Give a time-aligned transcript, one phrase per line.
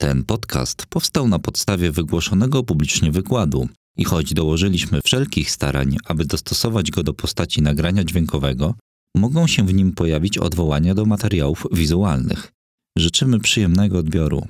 [0.00, 6.90] Ten podcast powstał na podstawie wygłoszonego publicznie wykładu i choć dołożyliśmy wszelkich starań, aby dostosować
[6.90, 8.74] go do postaci nagrania dźwiękowego,
[9.16, 12.52] mogą się w nim pojawić odwołania do materiałów wizualnych.
[12.98, 14.46] Życzymy przyjemnego odbioru.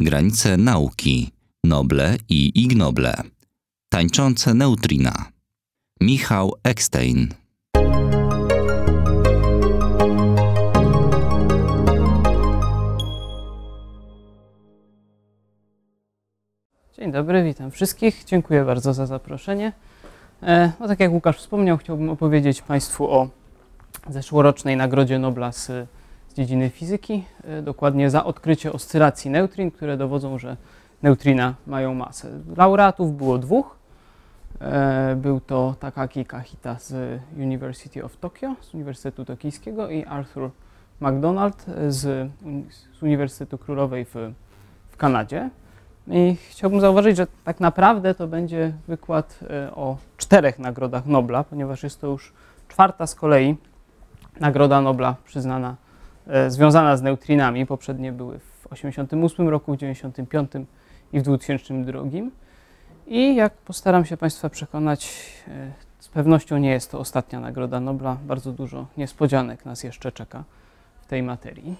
[0.00, 1.30] Granice nauki,
[1.64, 3.22] noble i ignoble.
[3.92, 5.32] Tańczące neutrina.
[6.00, 7.34] Michał Ekstein.
[16.98, 18.24] Dzień dobry, witam wszystkich.
[18.24, 19.72] Dziękuję bardzo za zaproszenie.
[20.80, 23.28] No tak jak Łukasz wspomniał, chciałbym opowiedzieć Państwu o
[24.08, 25.66] zeszłorocznej Nagrodzie Nobla z,
[26.28, 30.56] z dziedziny fizyki, e, dokładnie za odkrycie oscylacji neutrin, które dowodzą, że
[31.02, 32.28] neutrina mają masę.
[32.56, 33.76] Laureatów było dwóch.
[34.60, 40.50] E, był to Takaki Kahita z University of Tokyo, z Uniwersytetu Tokijskiego i Arthur
[41.00, 42.30] MacDonald z,
[42.98, 44.14] z Uniwersytetu Królowej w,
[44.90, 45.50] w Kanadzie.
[46.10, 51.82] I chciałbym zauważyć, że tak naprawdę to będzie wykład e, o czterech nagrodach Nobla, ponieważ
[51.82, 52.32] jest to już
[52.68, 53.56] czwarta z kolei
[54.40, 55.76] nagroda Nobla przyznana,
[56.26, 57.66] e, związana z neutrinami.
[57.66, 60.66] Poprzednie były w 1988 roku, w 1995
[61.12, 62.30] i w 2002.
[63.06, 68.16] I jak postaram się Państwa przekonać, e, z pewnością nie jest to ostatnia nagroda Nobla.
[68.26, 70.44] Bardzo dużo niespodzianek nas jeszcze czeka
[71.00, 71.76] w tej materii.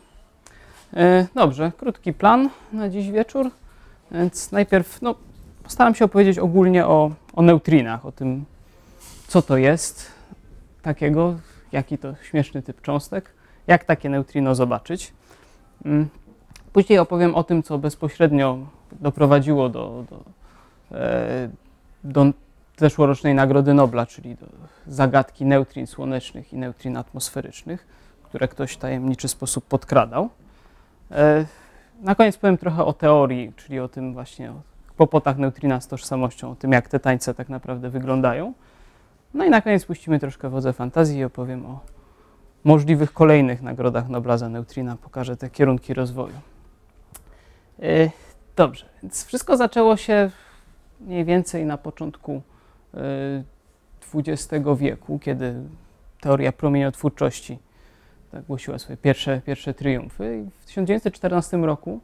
[1.35, 3.51] Dobrze, krótki plan na dziś wieczór.
[4.11, 5.15] Więc najpierw no,
[5.63, 8.45] postaram się opowiedzieć ogólnie o, o neutrinach, o tym,
[9.29, 10.07] co to jest
[10.83, 11.35] takiego,
[11.73, 13.31] jaki to śmieszny typ cząstek,
[13.67, 15.13] jak takie neutrino zobaczyć.
[15.85, 16.09] Mm.
[16.73, 18.59] Później opowiem o tym, co bezpośrednio
[18.93, 20.21] doprowadziło do, do,
[20.99, 21.49] e,
[22.05, 22.27] do
[22.77, 24.47] zeszłorocznej Nagrody Nobla, czyli do
[24.87, 27.87] zagadki neutrin słonecznych i neutrin atmosferycznych,
[28.23, 30.29] które ktoś w tajemniczy sposób podkradał.
[31.99, 34.63] Na koniec powiem trochę o teorii, czyli o tym właśnie, o
[34.97, 38.55] kłopotach neutrina z tożsamością, o tym, jak te tańce tak naprawdę wyglądają.
[39.35, 41.81] No i na koniec puścimy troszkę wodze fantazji i opowiem o
[42.65, 44.97] możliwych kolejnych nagrodach Nobla za neutrina.
[44.97, 46.35] Pokażę te kierunki rozwoju.
[47.79, 48.11] Yy,
[48.57, 50.31] dobrze, więc wszystko zaczęło się
[51.01, 52.43] mniej więcej na początku
[54.15, 55.55] XX yy, wieku, kiedy
[56.21, 57.59] teoria promieniotwórczości
[58.33, 60.39] tak głosiła swoje pierwsze, pierwsze triumfy.
[60.39, 62.01] I w 1914 roku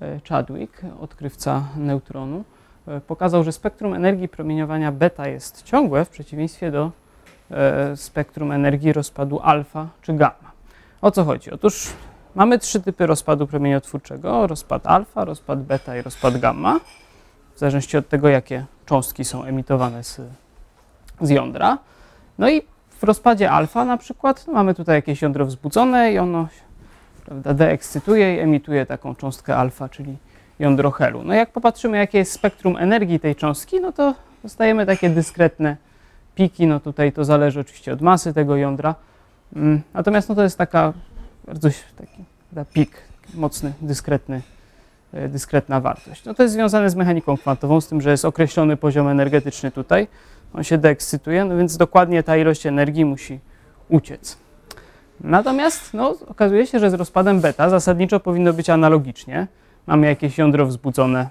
[0.00, 2.44] e, Chadwick, odkrywca neutronu,
[2.88, 6.90] e, pokazał, że spektrum energii promieniowania beta jest ciągłe w przeciwieństwie do
[7.50, 10.52] e, spektrum energii rozpadu alfa czy gamma.
[11.00, 11.50] O co chodzi?
[11.50, 11.92] Otóż
[12.34, 16.80] mamy trzy typy rozpadu promieniotwórczego: rozpad alfa, rozpad beta i rozpad gamma,
[17.54, 20.20] w zależności od tego, jakie cząstki są emitowane z,
[21.20, 21.78] z jądra.
[22.38, 22.62] No i
[22.98, 26.48] w rozpadzie alfa na przykład no mamy tutaj jakieś jądro wzbudzone i ono
[27.26, 30.16] prawda, deekscytuje i emituje taką cząstkę alfa, czyli
[30.58, 31.22] jądro helu.
[31.24, 35.76] No jak popatrzymy, jakie jest spektrum energii tej cząstki, no to dostajemy takie dyskretne
[36.34, 36.66] piki.
[36.66, 38.94] No tutaj to zależy oczywiście od masy tego jądra.
[39.56, 40.92] Mm, natomiast no to jest taka
[41.46, 41.68] bardzo
[41.98, 42.24] taki
[42.72, 42.90] pik,
[43.34, 44.42] mocny, dyskretny,
[45.12, 46.24] e, dyskretna wartość.
[46.24, 50.08] No to jest związane z mechaniką kwantową, z tym, że jest określony poziom energetyczny tutaj
[50.56, 53.40] on się deekscytuje, no więc dokładnie ta ilość energii musi
[53.88, 54.38] uciec.
[55.20, 59.46] Natomiast no, okazuje się, że z rozpadem beta zasadniczo powinno być analogicznie.
[59.86, 61.28] Mamy jakieś jądro wzbudzone,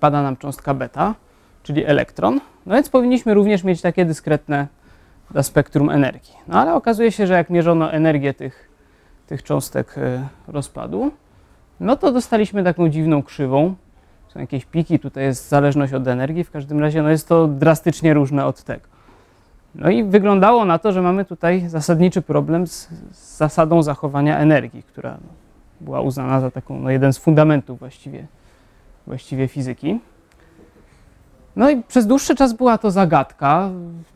[0.00, 1.14] pada nam cząstka beta,
[1.62, 4.66] czyli elektron, no więc powinniśmy również mieć takie dyskretne
[5.42, 6.34] spektrum energii.
[6.48, 8.68] No ale okazuje się, że jak mierzono energię tych,
[9.26, 11.10] tych cząstek e, rozpadu,
[11.80, 13.74] no to dostaliśmy taką dziwną krzywą,
[14.34, 18.14] są jakieś piki, tutaj jest zależność od energii, w każdym razie no jest to drastycznie
[18.14, 18.86] różne od tego.
[19.74, 24.82] No i wyglądało na to, że mamy tutaj zasadniczy problem z, z zasadą zachowania energii,
[24.82, 25.16] która
[25.80, 28.26] była uznana za taką, no jeden z fundamentów właściwie,
[29.06, 30.00] właściwie fizyki.
[31.56, 33.70] No i przez dłuższy czas była to zagadka.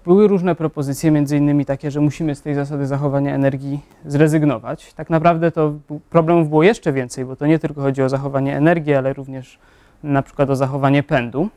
[0.04, 4.94] Były różne propozycje, między innymi takie, że musimy z tej zasady zachowania energii zrezygnować.
[4.94, 5.72] Tak naprawdę to
[6.10, 9.58] problemów było jeszcze więcej, bo to nie tylko chodzi o zachowanie energii, ale również
[10.02, 11.48] na przykład o zachowanie pędu.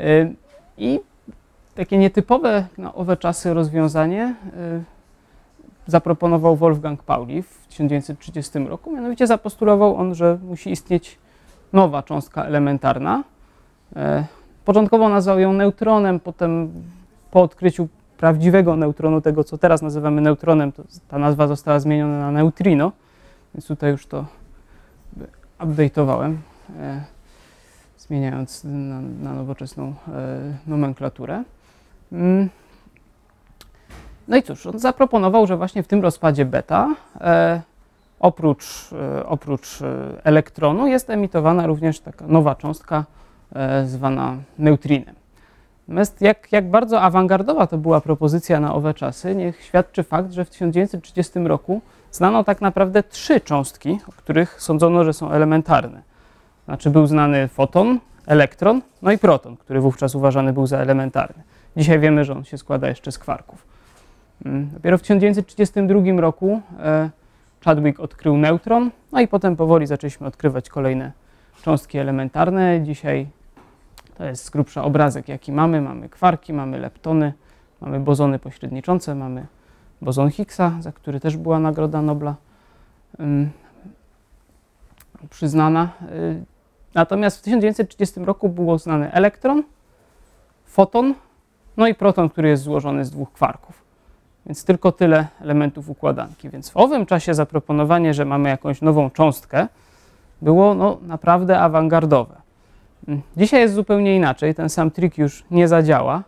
[0.00, 0.34] Y,
[0.78, 1.00] I
[1.74, 4.84] takie nietypowe na owe czasy rozwiązanie y,
[5.86, 8.92] zaproponował Wolfgang Pauli w 1930 roku.
[8.92, 11.18] Mianowicie zapostulował on, że musi istnieć
[11.72, 13.24] nowa cząstka elementarna.
[13.92, 13.96] Y,
[14.64, 16.72] początkowo nazwał ją neutronem, potem
[17.30, 20.72] po odkryciu prawdziwego neutronu, tego co teraz nazywamy neutronem,
[21.08, 22.92] ta nazwa została zmieniona na neutrino,
[23.54, 24.24] więc tutaj już to
[25.58, 26.36] update'owałem.
[26.80, 27.04] E,
[27.98, 29.92] zmieniając na, na nowoczesną e,
[30.66, 31.42] nomenklaturę.
[32.12, 32.48] Mm.
[34.28, 37.60] No i cóż, on zaproponował, że właśnie w tym rozpadzie beta e,
[38.20, 38.90] oprócz,
[39.26, 39.78] oprócz
[40.24, 43.04] elektronu jest emitowana również taka nowa cząstka
[43.84, 45.14] zwana neutrinem.
[45.88, 50.44] Natomiast jak, jak bardzo awangardowa to była propozycja na owe czasy, niech świadczy fakt, że
[50.44, 51.80] w 1930 roku
[52.12, 56.13] znano tak naprawdę trzy cząstki, o których sądzono, że są elementarne.
[56.64, 61.42] Znaczy był znany foton, elektron, no i proton, który wówczas uważany był za elementarny.
[61.76, 63.66] Dzisiaj wiemy, że on się składa jeszcze z kwarków.
[64.44, 67.10] Mm, dopiero w 1932 roku e,
[67.64, 71.12] Chadwick odkrył neutron, no i potem powoli zaczęliśmy odkrywać kolejne
[71.62, 72.82] cząstki elementarne.
[72.82, 73.26] Dzisiaj
[74.18, 75.80] to jest z grubsza obrazek, jaki mamy.
[75.80, 77.32] Mamy kwarki, mamy leptony,
[77.80, 79.46] mamy bozony pośredniczące, mamy
[80.02, 82.34] bozon Higgsa, za który też była Nagroda Nobla
[83.18, 83.50] um,
[85.30, 85.88] przyznana.
[86.94, 89.62] Natomiast w 1930 roku było znany elektron,
[90.64, 91.14] foton,
[91.76, 93.84] no i proton, który jest złożony z dwóch kwarków.
[94.46, 96.50] Więc tylko tyle elementów układanki.
[96.50, 99.68] Więc w owym czasie zaproponowanie, że mamy jakąś nową cząstkę,
[100.42, 102.34] było no, naprawdę awangardowe.
[103.36, 106.22] Dzisiaj jest zupełnie inaczej, ten sam trik już nie zadziała.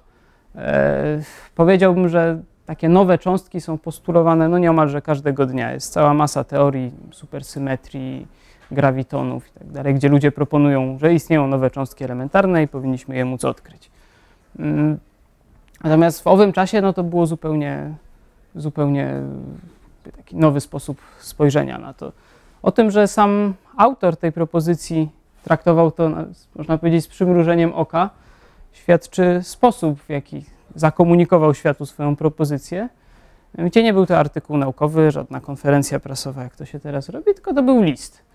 [0.57, 1.21] E,
[1.55, 5.73] powiedziałbym, że takie nowe cząstki są postulowane no nieomalże każdego dnia.
[5.73, 8.27] Jest cała masa teorii supersymetrii,
[8.71, 13.45] grawitonów tak dalej, gdzie ludzie proponują, że istnieją nowe cząstki elementarne i powinniśmy je móc
[13.45, 13.91] odkryć.
[14.59, 14.99] Mm,
[15.85, 17.95] natomiast w owym czasie no to było zupełnie,
[18.55, 19.15] zupełnie
[20.17, 22.13] taki nowy sposób spojrzenia na to.
[22.63, 25.11] O tym, że sam autor tej propozycji
[25.45, 26.11] traktował to,
[26.55, 28.11] można powiedzieć, z przymrużeniem oka,
[28.73, 32.89] świadczy sposób, w jaki zakomunikował światu swoją propozycję.
[33.59, 37.55] Gdzie nie był to artykuł naukowy, żadna konferencja prasowa, jak to się teraz robi, tylko
[37.55, 38.26] to był list.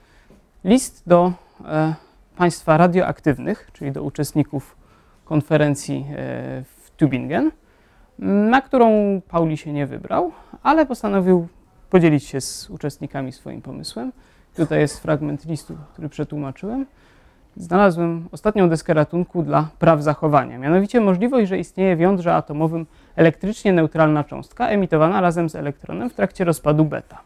[0.64, 1.34] List do
[1.66, 1.96] e,
[2.36, 4.76] państwa radioaktywnych, czyli do uczestników
[5.26, 6.14] konferencji e,
[6.64, 7.52] w Tübingen,
[8.20, 10.32] na którą Pauli się nie wybrał,
[10.64, 11.48] ale postanowił
[11.90, 14.12] podzielić się z uczestnikami swoim pomysłem.
[14.56, 16.86] Tutaj jest fragment listu, który przetłumaczyłem
[17.56, 20.58] znalazłem ostatnią deskę ratunku dla praw zachowania.
[20.58, 22.86] Mianowicie możliwość, że istnieje w jądrze atomowym
[23.16, 27.22] elektrycznie neutralna cząstka emitowana razem z elektronem w trakcie rozpadu beta.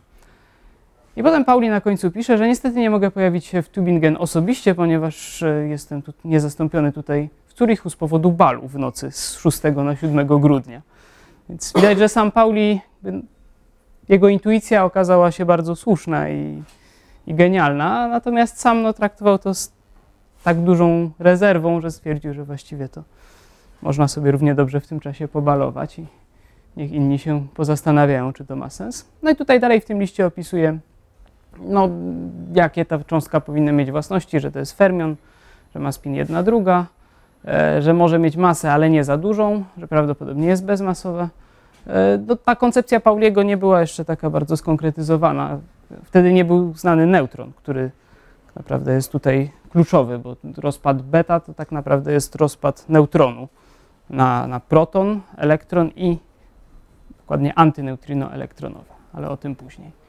[1.15, 4.75] I potem Pauli na końcu pisze, że niestety nie mogę pojawić się w Tübingen osobiście,
[4.75, 9.61] ponieważ e, jestem tu niezastąpiony tutaj w Zurichu z powodu balu w nocy z 6
[9.75, 10.81] na 7 grudnia.
[11.49, 12.81] Więc widać, że sam Pauli,
[14.09, 16.63] jego intuicja okazała się bardzo słuszna i,
[17.27, 19.71] i genialna, natomiast sam no, traktował to z
[20.43, 23.03] tak dużą rezerwą, że stwierdził, że właściwie to
[23.81, 26.05] można sobie równie dobrze w tym czasie pobalować i
[26.77, 29.05] niech inni się pozastanawiają, czy to ma sens.
[29.23, 30.79] No i tutaj dalej w tym liście opisuje,
[31.59, 31.89] no,
[32.53, 35.15] jakie ta cząstka powinna mieć własności, że to jest fermion,
[35.73, 36.85] że ma spin jedna druga,
[37.47, 41.29] e, że może mieć masę, ale nie za dużą, że prawdopodobnie jest bezmasowa.
[41.87, 45.59] E, no, ta koncepcja Pauliego nie była jeszcze taka bardzo skonkretyzowana.
[46.03, 47.91] Wtedy nie był znany neutron, który
[48.55, 53.47] naprawdę jest tutaj kluczowy, bo rozpad beta to tak naprawdę jest rozpad neutronu
[54.09, 56.17] na, na proton, elektron i
[57.17, 60.04] dokładnie antyneutrino elektronowe, ale o tym później.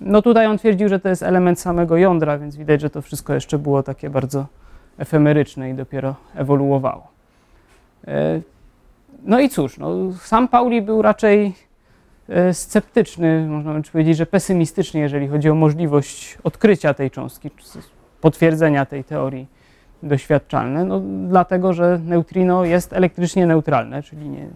[0.00, 3.34] No tutaj on twierdził, że to jest element samego jądra, więc widać, że to wszystko
[3.34, 4.46] jeszcze było takie bardzo
[4.98, 7.08] efemeryczne i dopiero ewoluowało.
[8.08, 8.40] E,
[9.22, 11.54] no i cóż, no, sam Pauli był raczej
[12.28, 17.50] e, sceptyczny, można by powiedzieć, że pesymistyczny, jeżeli chodzi o możliwość odkrycia tej cząstki,
[18.20, 19.46] potwierdzenia tej teorii
[20.02, 24.48] doświadczalne, no, dlatego że neutrino jest elektrycznie neutralne, czyli nie,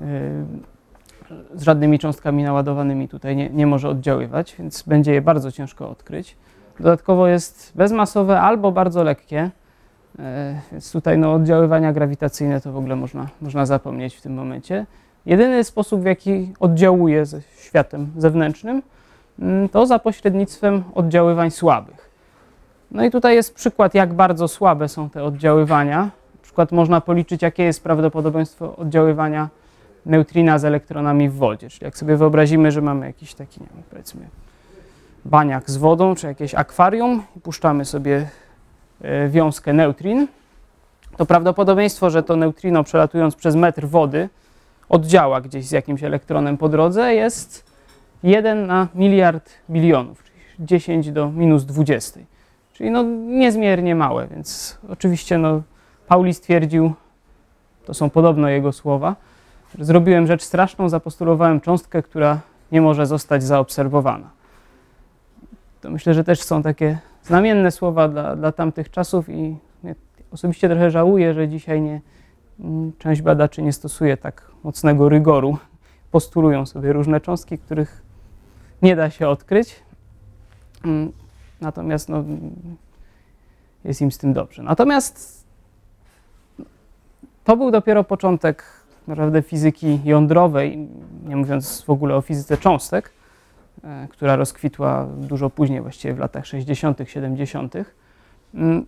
[0.00, 0.06] yy,
[1.54, 6.36] z żadnymi cząstkami naładowanymi tutaj nie, nie może oddziaływać, więc będzie je bardzo ciężko odkryć.
[6.80, 9.50] Dodatkowo jest bezmasowe albo bardzo lekkie,
[10.18, 10.24] yy,
[10.72, 14.86] więc tutaj no, oddziaływania grawitacyjne to w ogóle można, można zapomnieć w tym momencie.
[15.26, 18.82] Jedyny sposób, w jaki oddziałuje ze światem zewnętrznym,
[19.38, 22.10] yy, to za pośrednictwem oddziaływań słabych.
[22.90, 25.98] No i tutaj jest przykład, jak bardzo słabe są te oddziaływania.
[25.98, 29.48] Na przykład można policzyć, jakie jest prawdopodobieństwo oddziaływania
[30.06, 31.70] neutrina z elektronami w wodzie.
[31.70, 34.28] Czyli jak sobie wyobrazimy, że mamy jakiś taki, nie wiem, powiedzmy,
[35.24, 38.28] baniak z wodą, czy jakieś akwarium i puszczamy sobie
[39.02, 40.28] e, wiązkę neutrin,
[41.16, 44.28] to prawdopodobieństwo, że to neutrino przelatując przez metr wody
[44.88, 47.72] oddziała gdzieś z jakimś elektronem po drodze jest
[48.22, 52.20] 1 na miliard bilionów, czyli 10 do minus 20.
[52.72, 55.62] Czyli no niezmiernie małe, więc oczywiście no,
[56.06, 56.92] Pauli stwierdził,
[57.84, 59.16] to są podobno jego słowa,
[59.78, 62.40] zrobiłem rzecz straszną, zapostulowałem cząstkę, która
[62.72, 64.30] nie może zostać zaobserwowana.
[65.80, 69.56] To myślę, że też są takie znamienne słowa dla, dla tamtych czasów i
[70.30, 72.00] osobiście trochę żałuję, że dzisiaj nie,
[72.98, 75.58] część badaczy nie stosuje tak mocnego rygoru.
[76.10, 78.02] Postulują sobie różne cząstki, których
[78.82, 79.82] nie da się odkryć,
[80.84, 81.12] Mm,
[81.60, 82.24] natomiast no,
[83.84, 84.62] jest im z tym dobrze.
[84.62, 85.46] Natomiast
[87.44, 88.64] to był dopiero początek
[89.08, 90.88] naprawdę fizyki jądrowej,
[91.24, 93.10] nie mówiąc w ogóle o fizyce cząstek,
[93.84, 97.74] e, która rozkwitła dużo później, właściwie w latach 60., 70.
[98.54, 98.86] Mm.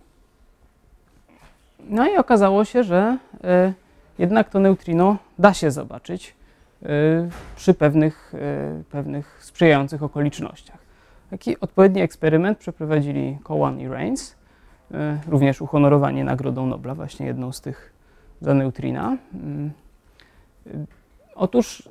[1.89, 3.73] No i okazało się, że e,
[4.19, 6.35] jednak to neutrino da się zobaczyć
[6.83, 6.87] e,
[7.55, 8.33] przy pewnych,
[8.91, 10.77] pewnych sprzyjających okolicznościach.
[11.29, 14.35] Taki odpowiedni eksperyment przeprowadzili Cowan i Rains,
[15.27, 17.93] również uhonorowani Nagrodą Nobla, właśnie jedną z tych
[18.41, 19.17] za neutrina.
[21.35, 21.89] Otóż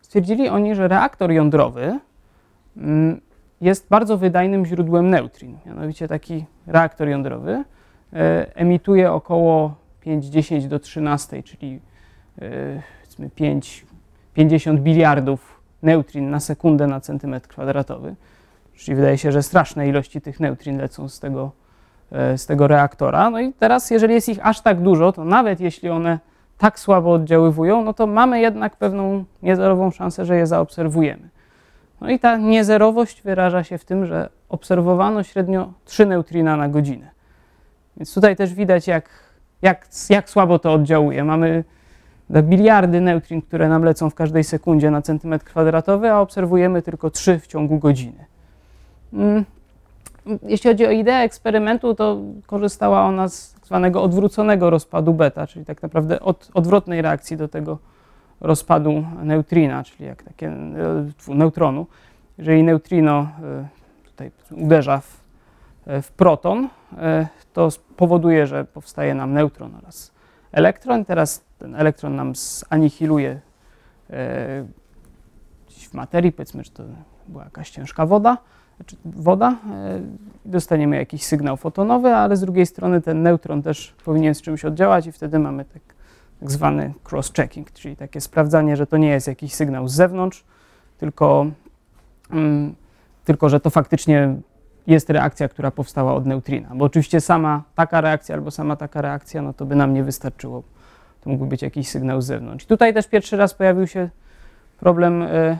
[0.00, 1.98] stwierdzili oni, że reaktor jądrowy
[2.76, 3.20] mm,
[3.60, 5.58] jest bardzo wydajnym źródłem neutrin.
[5.66, 7.64] Mianowicie taki reaktor jądrowy
[8.12, 9.74] e, emituje około
[10.06, 11.80] 5-10 do 13, czyli
[13.34, 18.14] 5, e, 50 biliardów neutrin na sekundę na centymetr kwadratowy.
[18.74, 21.52] Czyli wydaje się, że straszne ilości tych neutrin lecą z tego,
[22.12, 23.30] e, z tego reaktora.
[23.30, 26.18] No i teraz, jeżeli jest ich aż tak dużo, to nawet jeśli one
[26.58, 31.28] tak słabo oddziaływują, no to mamy jednak pewną niezerową szansę, że je zaobserwujemy.
[32.00, 37.10] No i ta niezerowość wyraża się w tym, że obserwowano średnio 3 neutrina na godzinę.
[37.96, 39.08] Więc tutaj też widać, jak,
[39.62, 41.24] jak, jak słabo to oddziałuje.
[41.24, 41.64] Mamy
[42.30, 47.38] biliardy neutrin, które nam lecą w każdej sekundzie na centymetr kwadratowy, a obserwujemy tylko 3
[47.38, 48.24] w ciągu godziny.
[50.42, 55.64] Jeśli chodzi o ideę eksperymentu, to korzystała ona z tak zwanego odwróconego rozpadu beta, czyli
[55.64, 57.78] tak naprawdę od, odwrotnej reakcji do tego
[58.40, 61.86] rozpadu neutrina, czyli jak takie e, neutronu.
[62.38, 63.68] Jeżeli neutrino e,
[64.04, 65.20] tutaj uderza w,
[65.86, 66.68] e, w proton,
[67.52, 70.12] to powoduje, że powstaje nam neutron oraz
[70.52, 71.04] elektron.
[71.04, 73.40] Teraz ten elektron nam zanihiluje
[75.68, 76.82] w materii, powiedzmy, że to
[77.28, 78.36] była jakaś ciężka woda,
[78.78, 80.00] znaczy woda, e,
[80.44, 85.06] dostaniemy jakiś sygnał fotonowy, ale z drugiej strony ten neutron też powinien z czymś oddziałać
[85.06, 85.82] i wtedy mamy tak,
[86.40, 90.44] tak zwany cross-checking, czyli takie sprawdzanie, że to nie jest jakiś sygnał z zewnątrz,
[90.98, 91.46] tylko,
[92.30, 92.74] mm,
[93.24, 94.36] tylko że to faktycznie
[94.86, 96.68] jest reakcja, która powstała od neutrina.
[96.74, 100.62] Bo oczywiście sama taka reakcja albo sama taka reakcja, no to by nam nie wystarczyło.
[101.20, 102.64] To mógłby być jakiś sygnał z zewnątrz.
[102.64, 104.10] I tutaj też pierwszy raz pojawił się
[104.80, 105.58] problem y,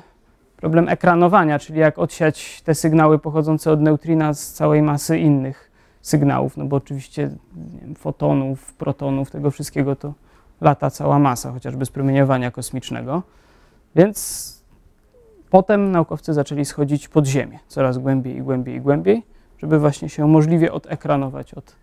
[0.61, 6.57] problem ekranowania, czyli jak odsiać te sygnały pochodzące od neutrina z całej masy innych sygnałów,
[6.57, 7.31] no bo oczywiście
[7.81, 10.15] wiem, fotonów, protonów, tego wszystkiego to
[10.61, 13.23] lata cała masa, chociażby z promieniowania kosmicznego.
[13.97, 14.59] Więc
[15.51, 19.23] potem naukowcy zaczęli schodzić pod ziemię, coraz głębiej i głębiej i głębiej,
[19.59, 21.77] żeby właśnie się możliwie odekranować od,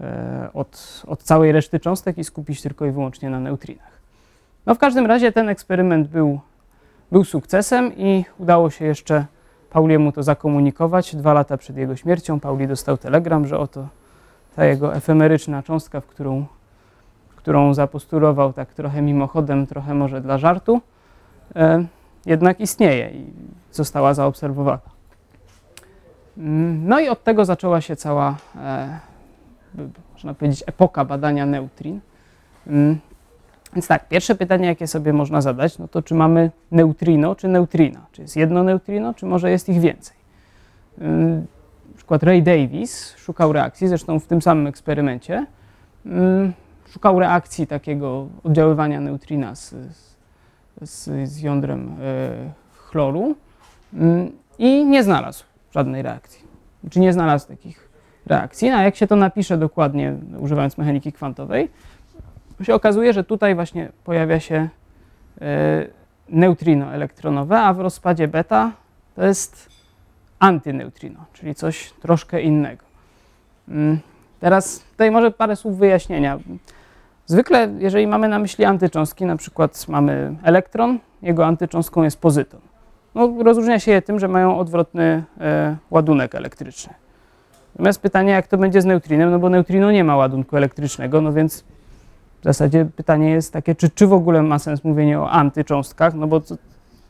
[0.00, 3.92] e, od, od całej reszty cząstek i skupić tylko i wyłącznie na neutrinach.
[4.66, 6.40] No w każdym razie ten eksperyment był
[7.12, 9.26] był sukcesem i udało się jeszcze
[9.70, 11.16] Pauliemu to zakomunikować.
[11.16, 13.88] Dwa lata przed jego śmiercią Pauli dostał telegram, że oto
[14.56, 16.46] ta jego efemeryczna cząstka, w którą,
[17.36, 20.80] którą zapostulował tak trochę mimochodem, trochę może dla żartu,
[21.56, 21.86] e,
[22.26, 23.32] jednak istnieje i
[23.72, 24.92] została zaobserwowana.
[26.38, 28.98] Mm, no i od tego zaczęła się cała, e,
[30.12, 32.00] można powiedzieć, epoka badania neutrin.
[33.72, 38.06] Więc tak, pierwsze pytanie, jakie sobie można zadać, no to czy mamy neutrino czy neutrina?
[38.12, 40.16] Czy jest jedno neutrino, czy może jest ich więcej?
[40.98, 45.46] Na przykład Ray Davis szukał reakcji, zresztą w tym samym eksperymencie,
[46.90, 49.74] szukał reakcji takiego oddziaływania neutrina z,
[50.82, 53.34] z, z jądrem e, chloru
[54.58, 56.42] i nie znalazł żadnej reakcji.
[56.90, 57.88] Czy nie znalazł takich
[58.26, 58.68] reakcji.
[58.68, 61.70] A jak się to napisze dokładnie, używając mechaniki kwantowej,
[62.62, 64.68] to się okazuje, że tutaj właśnie pojawia się
[65.40, 65.86] e,
[66.28, 68.72] neutrino elektronowe, a w rozpadzie beta
[69.16, 69.68] to jest
[70.38, 72.84] antyneutrino, czyli coś troszkę innego.
[73.68, 73.98] Mm,
[74.40, 76.38] teraz tutaj może parę słów wyjaśnienia.
[77.26, 82.60] Zwykle, jeżeli mamy na myśli antycząstki, na przykład mamy elektron, jego antycząstką jest pozyton.
[83.14, 86.94] No, rozróżnia się je tym, że mają odwrotny e, ładunek elektryczny.
[87.74, 91.32] Natomiast pytanie, jak to będzie z neutrinem, no bo neutrino nie ma ładunku elektrycznego, no
[91.32, 91.64] więc
[92.42, 96.26] w zasadzie pytanie jest takie, czy, czy w ogóle ma sens mówienie o antycząstkach, no
[96.26, 96.56] bo co,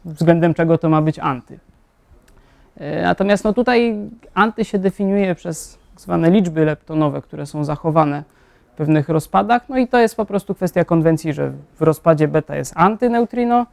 [0.05, 1.59] względem czego to ma być anty.
[2.77, 3.97] E, natomiast no tutaj
[4.35, 8.25] anty się definiuje przez tak zwane liczby leptonowe, które są zachowane
[8.73, 12.57] w pewnych rozpadach, no i to jest po prostu kwestia konwencji, że w rozpadzie beta
[12.57, 13.67] jest antyneutrino,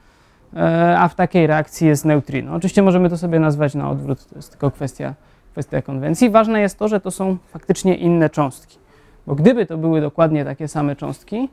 [0.56, 2.54] e, a w takiej reakcji jest neutrino.
[2.56, 5.14] Oczywiście możemy to sobie nazwać na odwrót, to jest tylko kwestia,
[5.52, 6.30] kwestia konwencji.
[6.30, 8.78] Ważne jest to, że to są faktycznie inne cząstki.
[9.28, 11.50] Bo gdyby to były dokładnie takie same cząstki,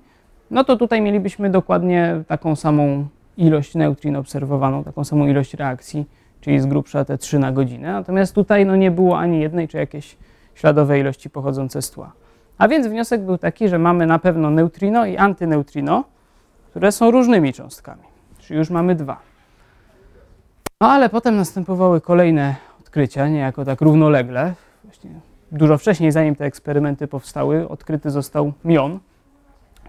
[0.51, 3.07] no to tutaj mielibyśmy dokładnie taką samą
[3.37, 6.07] ilość neutrin obserwowaną, taką samą ilość reakcji,
[6.41, 7.93] czyli z grubsza te 3 na godzinę.
[7.93, 10.17] Natomiast tutaj no, nie było ani jednej, czy jakieś
[10.55, 12.13] śladowe ilości pochodzące z tła.
[12.59, 16.05] A więc wniosek był taki, że mamy na pewno neutrino i antyneutrino,
[16.71, 18.03] które są różnymi cząstkami.
[18.39, 19.19] Czyli już mamy dwa.
[20.81, 24.55] No ale potem następowały kolejne odkrycia, niejako tak równolegle.
[24.85, 25.11] Właśnie
[25.57, 28.99] dużo wcześniej, zanim te eksperymenty powstały, odkryty został mion,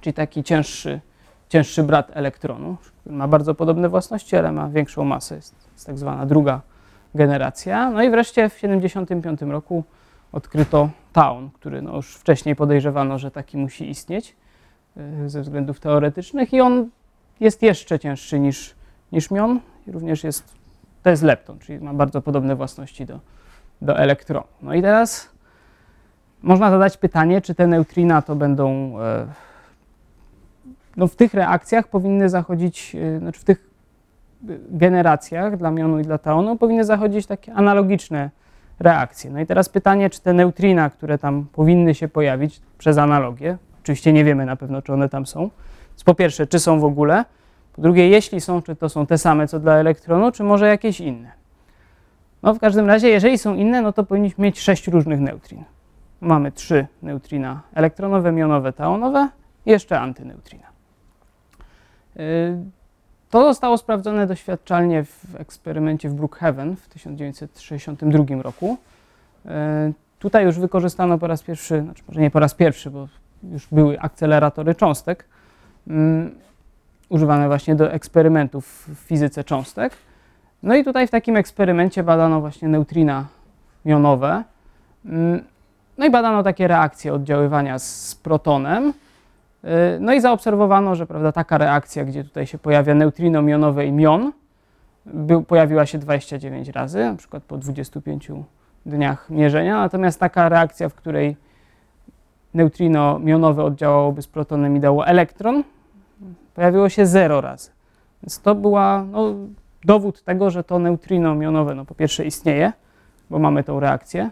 [0.02, 1.02] czyli taki cięższy,
[1.50, 5.36] cięższy brat elektronu, ma bardzo podobne własności, ale ma większą masę.
[5.36, 6.62] Jest, jest tak zwana druga
[7.16, 7.90] generacja.
[7.90, 9.84] No i wreszcie w 1975 roku
[10.32, 14.36] odkryto taun, który no już wcześniej podejrzewano, że taki musi istnieć
[14.98, 16.90] y, ze względów teoretycznych i on
[17.40, 18.76] jest jeszcze cięższy niż,
[19.12, 20.54] niż mion i również jest,
[21.04, 23.20] to jest lepton, czyli ma bardzo podobne własności do,
[23.82, 24.48] do elektronu.
[24.62, 25.37] No i teraz
[26.44, 29.28] można zadać pytanie, czy te neutrina to będą, e,
[30.98, 33.68] no w tych reakcjach powinny zachodzić, e, znaczy w tych
[34.70, 38.30] generacjach dla mionu i dla taonu powinny zachodzić takie analogiczne
[38.80, 39.32] reakcje.
[39.32, 44.14] No i teraz pytanie, czy te neutrina, które tam powinny się pojawić przez analogię, oczywiście
[44.14, 45.40] nie wiemy na pewno, czy one tam są,
[45.90, 47.26] więc po pierwsze, czy są w ogóle,
[47.74, 51.00] po drugie, jeśli są, czy to są te same co dla elektronu, czy może jakieś
[51.00, 51.32] inne.
[52.44, 55.64] No w każdym razie, jeżeli są inne, no to powinniśmy mieć sześć różnych neutrin.
[56.22, 59.30] Mamy trzy neutrina elektronowe, mionowe, taonowe
[59.66, 60.68] i jeszcze antyneutrina.
[62.18, 62.58] Y,
[63.30, 68.78] to zostało sprawdzone doświadczalnie w eksperymencie w Brookhaven w 1962 roku.
[69.46, 73.08] E, tutaj już wykorzystano po raz pierwszy, znaczy może nie po raz pierwszy, bo
[73.44, 75.26] już były akceleratory cząstek,
[75.88, 76.36] um,
[77.10, 79.94] używane właśnie do eksperymentów w fizyce cząstek.
[80.64, 83.26] No i tutaj w takim eksperymencie badano właśnie neutrina
[83.86, 84.44] jonowe.
[85.06, 85.44] Um,
[85.98, 88.94] no i badano takie reakcje oddziaływania z protonem.
[89.64, 93.92] Y, no i zaobserwowano, że prawda, taka reakcja, gdzie tutaj się pojawia neutrino mionowe i
[93.92, 94.32] mion,
[95.06, 98.32] był, pojawiła się 29 razy, na przykład po 25
[98.86, 101.38] dniach mierzenia, natomiast taka reakcja, w której
[102.54, 105.64] neutrino mionowe oddziałałoby z protonem i dało elektron,
[106.54, 107.72] pojawiło się 0 razy.
[108.24, 109.34] Więc to była no,
[109.84, 112.74] dowód tego, że to neutrino mionowe no, po pierwsze istnieje,
[113.30, 114.32] bo mamy tą reakcję,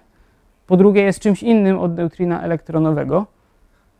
[0.67, 3.25] po drugie jest czymś innym od neutrina elektronowego,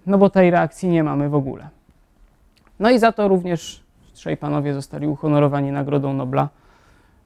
[0.06, 1.70] no bo tej reakcji nie mamy w ogóle.
[2.80, 6.50] No i za to również trzej panowie zostali uhonorowani Nagrodą Nobla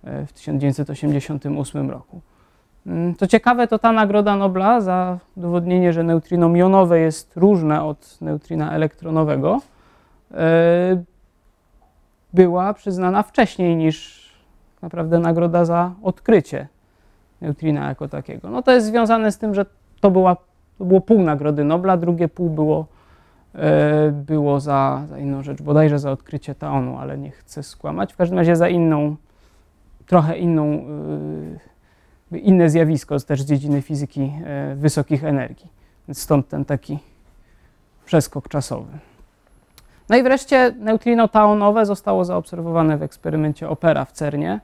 [0.04, 2.22] e, w 1988 roku.
[2.88, 8.22] Mm, co ciekawe, to ta Nagroda Nobla za udowodnienie, że neutrino mionowe jest różne od
[8.22, 9.62] neutrina elektronowego,
[10.32, 11.04] e,
[12.34, 14.30] była przyznana wcześniej niż
[14.82, 16.68] naprawdę nagroda za odkrycie
[17.42, 18.50] neutrina jako takiego.
[18.50, 19.66] No to jest związane z tym, że
[20.02, 20.36] to była
[20.80, 22.86] to było pół Nagrody Nobla, drugie pół było,
[23.56, 28.14] e, było za, za inną rzecz, bodajże za odkrycie taonu, ale nie chcę skłamać.
[28.14, 29.16] W każdym razie za inną,
[30.06, 30.86] trochę inną,
[32.32, 35.68] e, inne zjawisko z dziedziny fizyki e, wysokich energii.
[36.08, 37.00] Więc stąd ten taki
[38.06, 38.92] przeskok czasowy.
[40.10, 44.60] No i wreszcie neutrino taonowe zostało zaobserwowane w eksperymencie Opera w CERNie.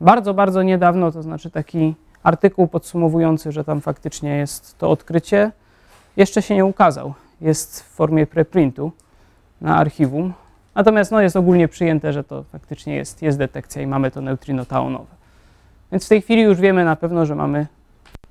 [0.00, 5.52] Bardzo, bardzo niedawno, to znaczy taki artykuł podsumowujący, że tam faktycznie jest to odkrycie,
[6.16, 7.14] jeszcze się nie ukazał.
[7.40, 8.92] Jest w formie preprintu
[9.60, 10.32] na archiwum.
[10.74, 14.64] Natomiast no, jest ogólnie przyjęte, że to faktycznie jest, jest detekcja i mamy to neutrino
[14.64, 15.14] taonowe.
[15.92, 17.66] Więc w tej chwili już wiemy na pewno, że mamy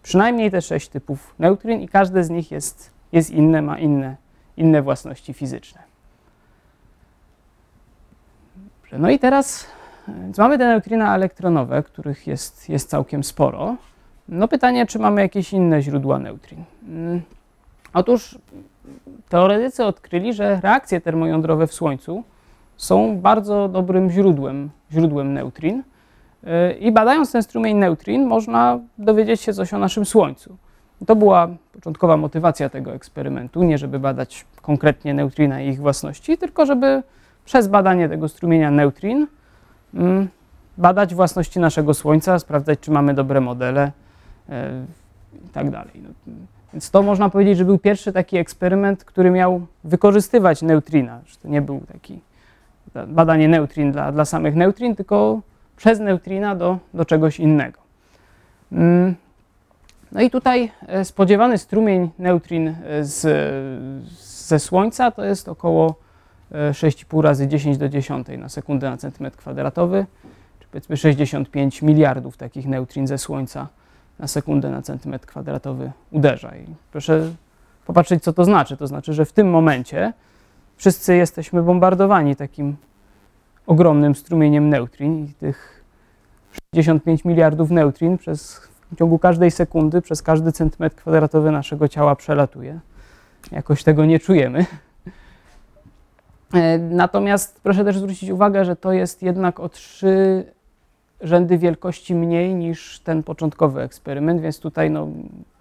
[0.03, 4.15] przynajmniej te sześć typów neutrin i każde z nich jest, jest inne, ma inne,
[4.57, 5.81] inne własności fizyczne.
[8.91, 9.67] No i teraz
[10.07, 13.75] więc mamy te neutrina elektronowe, których jest, jest całkiem sporo.
[14.29, 16.63] No pytanie, czy mamy jakieś inne źródła neutrin?
[16.87, 17.21] Mm,
[17.93, 18.37] otóż
[19.29, 22.23] teoretycy odkryli, że reakcje termojądrowe w Słońcu
[22.77, 25.83] są bardzo dobrym źródłem, źródłem neutrin.
[26.43, 30.57] Y, I badając ten strumień neutrin, można dowiedzieć się coś o naszym Słońcu.
[31.05, 36.65] To była początkowa motywacja tego eksperymentu, nie żeby badać konkretnie neutrina i ich własności, tylko
[36.65, 37.03] żeby
[37.45, 39.27] przez badanie tego strumienia neutrin
[40.77, 43.91] badać własności naszego Słońca, sprawdzać, czy mamy dobre modele
[44.49, 44.85] e,
[45.45, 45.93] i tak dalej.
[46.03, 46.33] No,
[46.73, 51.21] więc to można powiedzieć, że był pierwszy taki eksperyment, który miał wykorzystywać neutrina.
[51.25, 52.19] Że to nie był taki
[53.07, 55.41] badanie neutrin dla, dla samych neutrin, tylko
[55.77, 57.79] przez neutrina do, do czegoś innego.
[58.71, 59.15] Mm,
[60.11, 63.21] no i tutaj e, spodziewany strumień neutrin e, z,
[64.19, 65.95] ze Słońca to jest około
[66.51, 70.05] 6,5 razy 10 do 10 na sekundę na centymetr kwadratowy,
[70.59, 73.67] czy powiedzmy 65 miliardów takich neutrin ze Słońca
[74.19, 76.55] na sekundę na centymetr kwadratowy uderza.
[76.55, 77.31] I proszę
[77.85, 78.77] popatrzeć, co to znaczy.
[78.77, 80.13] To znaczy, że w tym momencie
[80.77, 82.75] wszyscy jesteśmy bombardowani takim
[83.67, 85.83] ogromnym strumieniem neutrin i tych
[86.75, 92.79] 65 miliardów neutrin przez, w ciągu każdej sekundy, przez każdy centymetr kwadratowy naszego ciała przelatuje.
[93.51, 94.65] Jakoś tego nie czujemy.
[96.53, 100.45] E, natomiast proszę też zwrócić uwagę, że to jest jednak o trzy
[101.21, 105.07] rzędy wielkości mniej niż ten początkowy eksperyment, więc tutaj no,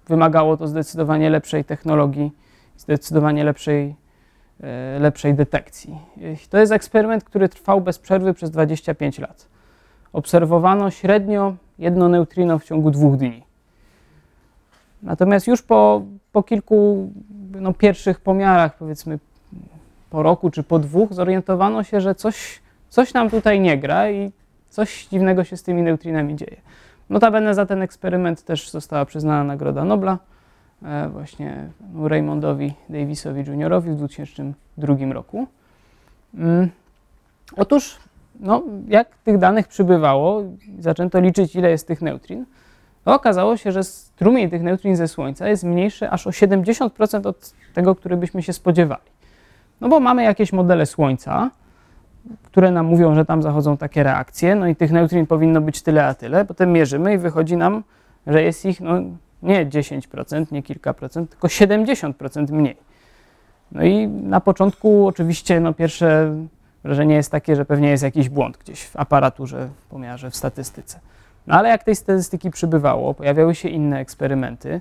[0.08, 2.32] wymagało to zdecydowanie lepszej technologii,
[2.76, 3.94] zdecydowanie lepszej,
[4.62, 5.98] e, lepszej detekcji.
[6.50, 9.48] To jest eksperyment, który trwał bez przerwy przez 25 lat.
[10.12, 13.42] Obserwowano średnio jedno neutrino w ciągu dwóch dni.
[15.02, 17.08] Natomiast już po, po kilku
[17.52, 19.18] no, pierwszych pomiarach, powiedzmy
[20.10, 24.32] po roku czy po dwóch, zorientowano się, że coś, coś nam tutaj nie gra i
[24.68, 26.56] coś dziwnego się z tymi neutrinami dzieje.
[27.10, 30.18] Notabene za ten eksperyment też została przyznana Nagroda Nobla
[30.82, 31.68] e, właśnie
[32.04, 33.82] Raymondowi Davisowi Jr.
[33.82, 35.46] w 2002 roku.
[36.34, 36.70] Mm.
[37.56, 37.98] Otóż,
[38.40, 40.42] no, jak tych danych przybywało,
[40.78, 42.46] zaczęto liczyć, ile jest tych neutrin,
[43.04, 47.52] to okazało się, że strumień tych neutrin ze Słońca jest mniejszy aż o 70% od
[47.74, 49.02] tego, który byśmy się spodziewali.
[49.80, 51.50] No bo mamy jakieś modele Słońca,
[52.42, 56.06] które nam mówią, że tam zachodzą takie reakcje, no i tych neutrin powinno być tyle
[56.06, 56.44] a tyle.
[56.44, 57.82] Potem mierzymy i wychodzi nam,
[58.26, 58.92] że jest ich no,
[59.42, 62.76] nie 10%, nie kilka procent, tylko 70% mniej.
[63.72, 66.34] No i na początku oczywiście no, pierwsze
[66.84, 71.00] wrażenie jest takie, że pewnie jest jakiś błąd gdzieś w aparaturze, w pomiarze, w statystyce.
[71.46, 74.80] No ale jak tej statystyki przybywało, pojawiały się inne eksperymenty,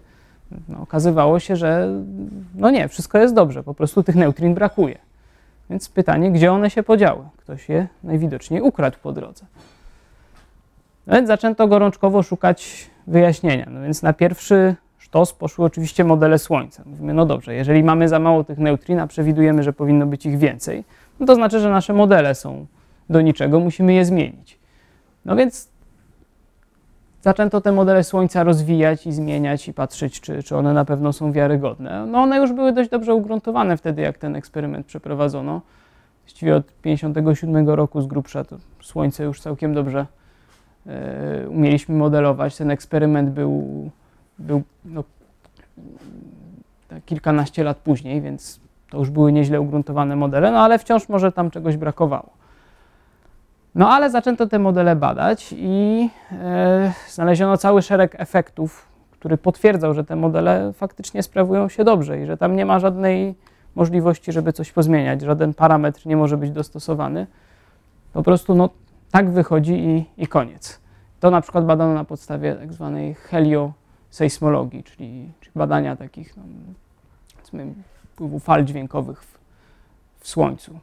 [0.70, 1.90] no, okazywało się, że
[2.56, 4.98] no nie, wszystko jest dobrze, po prostu tych neutrin brakuje.
[5.70, 7.24] Więc pytanie, gdzie one się podziały?
[7.38, 9.46] Ktoś je najwidoczniej ukradł po drodze.
[11.08, 13.68] No więc zaczęto gorączkowo szukać wyjaśnienia.
[13.72, 16.84] No więc na pierwszy sztos poszły oczywiście modele Słońca.
[16.86, 20.38] Mówimy, no dobrze, jeżeli mamy za mało tych neutrin, a przewidujemy, że powinno być ich
[20.38, 20.84] więcej,
[21.20, 22.66] no to znaczy, że nasze modele są
[23.10, 24.60] do niczego, musimy je zmienić.
[25.26, 25.69] No więc
[27.22, 31.32] zaczęto te modele Słońca rozwijać i zmieniać i patrzeć, czy, czy one na pewno są
[31.32, 32.06] wiarygodne.
[32.06, 35.62] No one już były dość dobrze ugruntowane wtedy, jak ten eksperyment przeprowadzono.
[36.26, 40.06] Właściwie od 1957 roku z grubsza to Słońce już całkiem dobrze
[40.88, 42.58] e, umieliśmy modelować.
[42.58, 43.90] Ten eksperyment był,
[44.40, 45.04] był no,
[47.06, 51.52] kilkanaście lat później, więc to już były nieźle ugruntowane modele, no ale wciąż może tam
[51.52, 52.39] czegoś brakowało.
[53.76, 60.04] No ale zaczęto te modele badać i e, znaleziono cały szereg efektów, który potwierdzał, że
[60.04, 63.36] te modele faktycznie sprawują się dobrze i że tam nie ma żadnej
[63.76, 67.28] możliwości, żeby coś pozmieniać, żaden parametr nie może być dostosowany.
[68.14, 68.70] Po prostu no,
[69.12, 70.80] tak wychodzi i, i koniec.
[71.20, 76.44] To na przykład badano na podstawie tak zwanej heliosejsmologii, czyli, czyli badania takich no,
[78.14, 79.40] wpływu fal dźwiękowych w,
[80.20, 80.80] w Słońcu.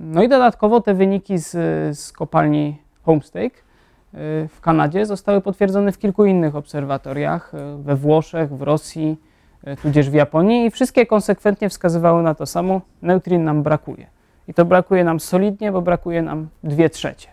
[0.00, 1.50] No i dodatkowo te wyniki z,
[1.98, 8.56] z kopalni Homestake y, w Kanadzie zostały potwierdzone w kilku innych obserwatoriach y, we Włoszech,
[8.56, 9.20] w Rosji,
[9.68, 14.06] y, tudzież w Japonii i wszystkie konsekwentnie wskazywały na to samo, neutrin nam brakuje.
[14.48, 17.28] I to brakuje nam solidnie, bo brakuje nam dwie trzecie.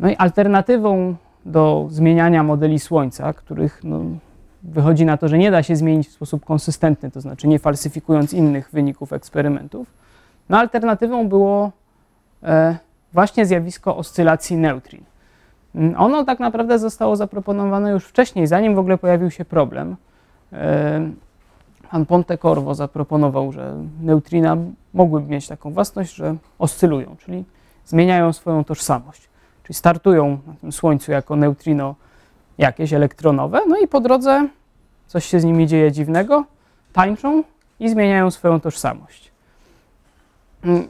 [0.00, 4.00] No i alternatywą do zmieniania modeli Słońca, których no,
[4.62, 8.32] wychodzi na to, że nie da się zmienić w sposób konsystentny, to znaczy nie falsyfikując
[8.32, 10.07] innych wyników eksperymentów,
[10.48, 11.72] no alternatywą było
[12.42, 12.76] e,
[13.12, 15.04] właśnie zjawisko oscylacji neutrin.
[15.74, 19.96] Mm, ono tak naprawdę zostało zaproponowane już wcześniej, zanim w ogóle pojawił się problem.
[20.52, 21.10] E,
[21.90, 24.56] pan Pontecorvo zaproponował, że neutrina
[24.94, 27.44] mogłyby mieć taką własność, że oscylują, czyli
[27.86, 29.28] zmieniają swoją tożsamość.
[29.62, 31.94] Czyli startują na tym Słońcu jako neutrino
[32.58, 34.48] jakieś elektronowe, no i po drodze
[35.06, 36.44] coś się z nimi dzieje dziwnego,
[36.92, 37.42] tańczą
[37.80, 39.32] i zmieniają swoją tożsamość.
[40.64, 40.88] Mm,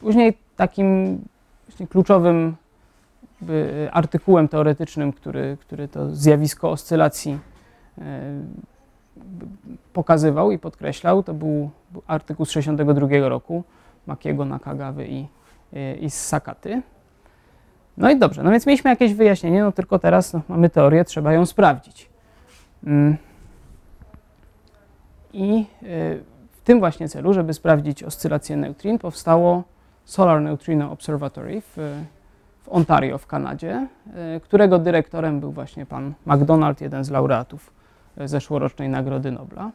[0.00, 1.18] później takim
[1.88, 2.56] kluczowym
[3.92, 7.38] artykułem teoretycznym, który, który to zjawisko oscylacji
[7.98, 8.20] e,
[9.92, 11.70] pokazywał i podkreślał, to był,
[12.06, 13.64] artykuł z 1962 roku
[14.06, 15.26] Makiego, Nakagawy i,
[16.00, 16.82] i z Sakaty.
[17.96, 21.32] No i dobrze, no więc mieliśmy jakieś wyjaśnienie, no tylko teraz no, mamy teorię, trzeba
[21.32, 22.10] ją sprawdzić.
[22.86, 23.16] Mm.
[25.32, 25.86] I e,
[26.70, 29.62] tym właśnie celu, żeby sprawdzić oscylację neutrin, powstało
[30.04, 31.76] Solar Neutrino Observatory w,
[32.62, 37.72] w Ontario w Kanadzie, e, którego dyrektorem był właśnie pan McDonald, jeden z laureatów
[38.16, 39.70] e, zeszłorocznej Nagrody Nobla.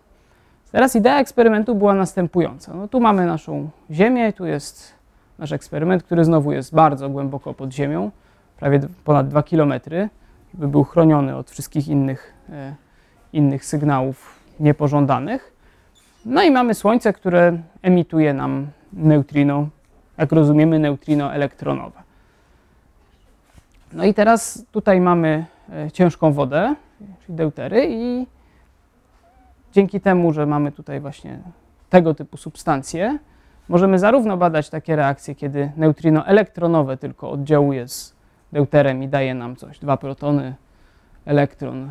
[0.71, 2.73] Teraz idea eksperymentu była następująca.
[2.73, 4.93] No tu mamy naszą Ziemię, tu jest
[5.39, 8.11] nasz eksperyment, który znowu jest bardzo głęboko pod ziemią,
[8.57, 9.73] prawie ponad 2 km,
[10.53, 12.75] żeby był chroniony od wszystkich innych, e,
[13.33, 15.54] innych sygnałów niepożądanych.
[16.25, 19.67] No i mamy Słońce, które emituje nam neutrino,
[20.17, 22.03] jak rozumiemy, neutrino elektronowe.
[23.93, 26.75] No i teraz tutaj mamy e, ciężką wodę,
[27.25, 28.27] czyli deutery i
[29.73, 31.39] dzięki temu, że mamy tutaj właśnie
[31.89, 33.19] tego typu substancje,
[33.69, 38.15] możemy zarówno badać takie reakcje, kiedy neutrino elektronowe tylko oddziałuje z
[38.51, 40.55] deuterem i daje nam coś, dwa protony,
[41.25, 41.89] elektron, e,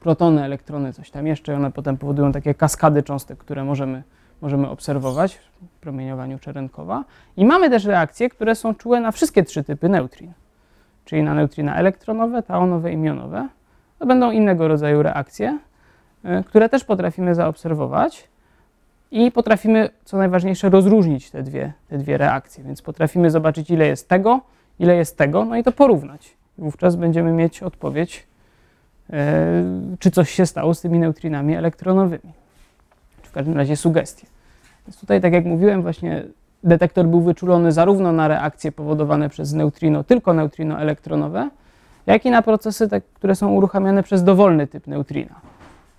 [0.00, 4.02] protony, elektrony, coś tam jeszcze one potem powodują takie kaskady cząstek, które możemy,
[4.40, 7.04] możemy obserwować w promieniowaniu Czerenkowa.
[7.36, 10.32] I mamy też reakcje, które są czułe na wszystkie trzy typy neutrin,
[11.04, 13.48] czyli na neutrina elektronowe, taonowe i mionowe.
[13.98, 15.58] To będą innego rodzaju reakcje,
[16.24, 18.28] e, które też potrafimy zaobserwować
[19.10, 22.64] i potrafimy, co najważniejsze, rozróżnić te dwie, te dwie reakcje.
[22.64, 24.40] Więc potrafimy zobaczyć, ile jest tego,
[24.78, 26.36] ile jest tego, no i to porównać.
[26.58, 28.27] Wówczas będziemy mieć odpowiedź,
[29.98, 32.32] czy coś się stało z tymi neutrinami elektronowymi.
[33.22, 34.26] W każdym razie sugestie.
[34.86, 36.24] Więc tutaj, tak jak mówiłem, właśnie
[36.64, 41.50] detektor był wyczulony zarówno na reakcje powodowane przez neutrino, tylko neutrino elektronowe,
[42.06, 45.34] jak i na procesy, te, które są uruchamiane przez dowolny typ neutrina.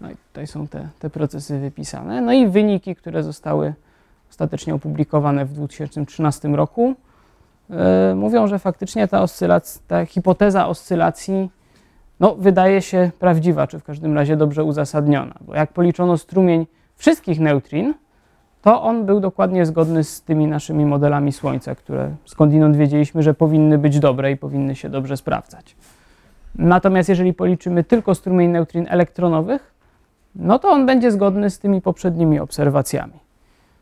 [0.01, 2.21] No i tutaj są te, te procesy wypisane.
[2.21, 3.73] No i wyniki, które zostały
[4.29, 6.95] ostatecznie opublikowane w 2013 roku,
[7.69, 7.75] yy,
[8.15, 11.49] mówią, że faktycznie ta, oscylacja, ta hipoteza oscylacji
[12.19, 15.35] no, wydaje się prawdziwa, czy w każdym razie dobrze uzasadniona.
[15.41, 17.93] Bo jak policzono strumień wszystkich neutrin,
[18.61, 23.77] to on był dokładnie zgodny z tymi naszymi modelami Słońca, które skądinąd wiedzieliśmy, że powinny
[23.77, 25.75] być dobre i powinny się dobrze sprawdzać.
[26.55, 29.73] Natomiast jeżeli policzymy tylko strumień neutrin elektronowych,
[30.35, 33.19] no to on będzie zgodny z tymi poprzednimi obserwacjami.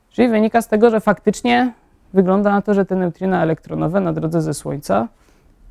[0.10, 1.74] Czyli wynika z tego, że faktycznie
[2.14, 5.08] wygląda na to, że te neutrina elektronowe na drodze ze Słońca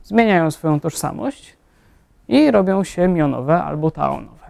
[0.04, 1.56] zmieniają swoją tożsamość
[2.28, 4.46] i robią się mionowe albo taonowe.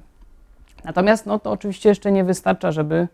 [0.85, 3.09] Natomiast no, to oczywiście jeszcze nie wystarcza, żeby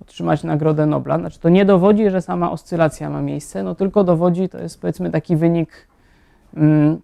[0.00, 1.18] otrzymać Nagrodę Nobla.
[1.18, 5.10] Znaczy to nie dowodzi, że sama oscylacja ma miejsce, no tylko dowodzi, to jest powiedzmy
[5.10, 5.88] taki wynik,
[6.54, 7.00] mm,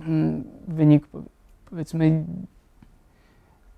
[0.00, 1.06] mm, wynik
[1.70, 2.24] powiedzmy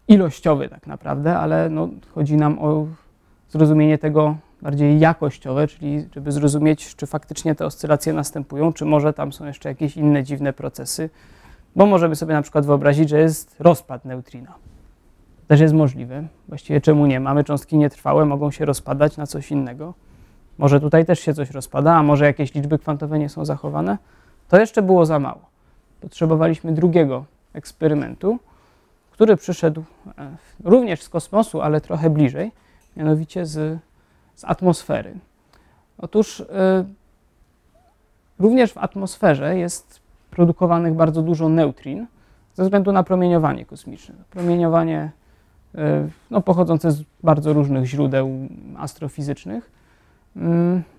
[0.09, 2.87] ilościowy tak naprawdę, ale no, chodzi nam o
[3.50, 9.33] zrozumienie tego bardziej jakościowe, czyli żeby zrozumieć, czy faktycznie te oscylacje następują, czy może tam
[9.33, 11.11] są jeszcze jakieś inne dziwne procesy,
[11.76, 14.54] bo możemy sobie na przykład wyobrazić, że jest rozpad neutrina.
[15.46, 16.24] Też jest możliwe.
[16.48, 17.20] Właściwie czemu nie?
[17.20, 19.94] Mamy cząstki nietrwałe, mogą się rozpadać na coś innego.
[20.59, 23.98] Może tutaj też się coś rozpada, a może jakieś liczby kwantowe nie są zachowane.
[24.48, 25.40] To jeszcze było za mało.
[26.00, 28.38] Potrzebowaliśmy drugiego eksperymentu,
[29.11, 29.85] który przyszedł
[30.18, 32.52] e, również z kosmosu, ale trochę bliżej,
[32.96, 33.78] mianowicie z,
[34.35, 35.14] z atmosfery.
[35.98, 36.46] Otóż y,
[38.38, 40.00] również w atmosferze jest
[40.38, 42.07] produkowanych bardzo dużo neutrin
[42.55, 44.14] ze względu na promieniowanie kosmiczne.
[44.31, 45.11] Promieniowanie
[45.74, 45.79] y,
[46.31, 48.31] no, pochodzące z bardzo różnych źródeł
[48.77, 49.70] astrofizycznych.
[50.37, 50.40] Y,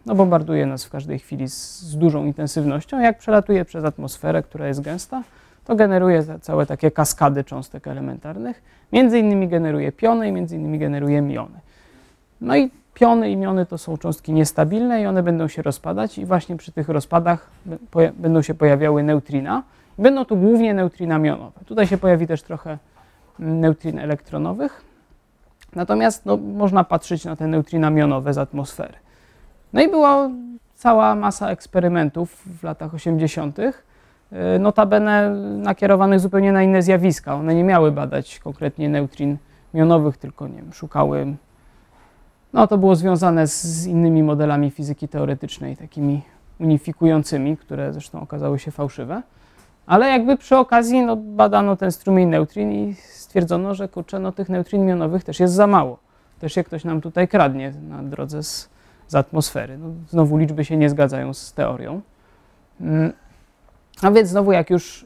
[0.06, 3.00] no, bombarduje nas w każdej chwili z, z dużą intensywnością.
[3.00, 5.24] Jak przelatuje przez atmosferę, która jest gęsta,
[5.66, 8.62] to generuje całe takie kaskady cząstek elementarnych.
[8.94, 11.60] Między innymi generuje piony i między innymi generuje miony.
[12.42, 16.26] No i piony i miony to są cząstki niestabilne i one będą się rozpadać i
[16.26, 17.50] właśnie przy tych rozpadach
[18.14, 19.64] będą się pojawiały neutrina.
[19.98, 21.60] Będą to głównie neutrina mionowe.
[21.66, 22.78] Tutaj się pojawi też trochę
[23.40, 24.82] neutrin elektronowych.
[25.76, 28.94] Natomiast no, można patrzeć na te neutrina mionowe z atmosfery.
[29.74, 30.30] No i była
[30.76, 33.58] cała masa eksperymentów w latach 80.,
[34.32, 37.36] E, notabene nakierowanych zupełnie na inne zjawiska.
[37.36, 39.38] One nie miały badać konkretnie neutrin
[39.74, 41.36] mionowych, tylko nie wiem, szukały.
[42.54, 46.22] No to było związane z, innymi modelami fizyki teoretycznej, takimi
[46.60, 49.22] unifikującymi, które zresztą okazały się fałszywe.
[49.86, 54.50] Ale jakby przy okazji no, badano ten strumień neutrin i stwierdzono, że kurczę, no, tych
[54.50, 55.98] neutrin mionowych też jest za mało.
[56.40, 58.70] Też się ktoś nam tutaj kradnie na drodze z,
[59.08, 59.78] z atmosfery.
[59.78, 62.02] No, znowu liczby się nie zgadzają z teorią.
[62.82, 63.14] Mm.
[64.02, 65.06] A więc znowu, jak już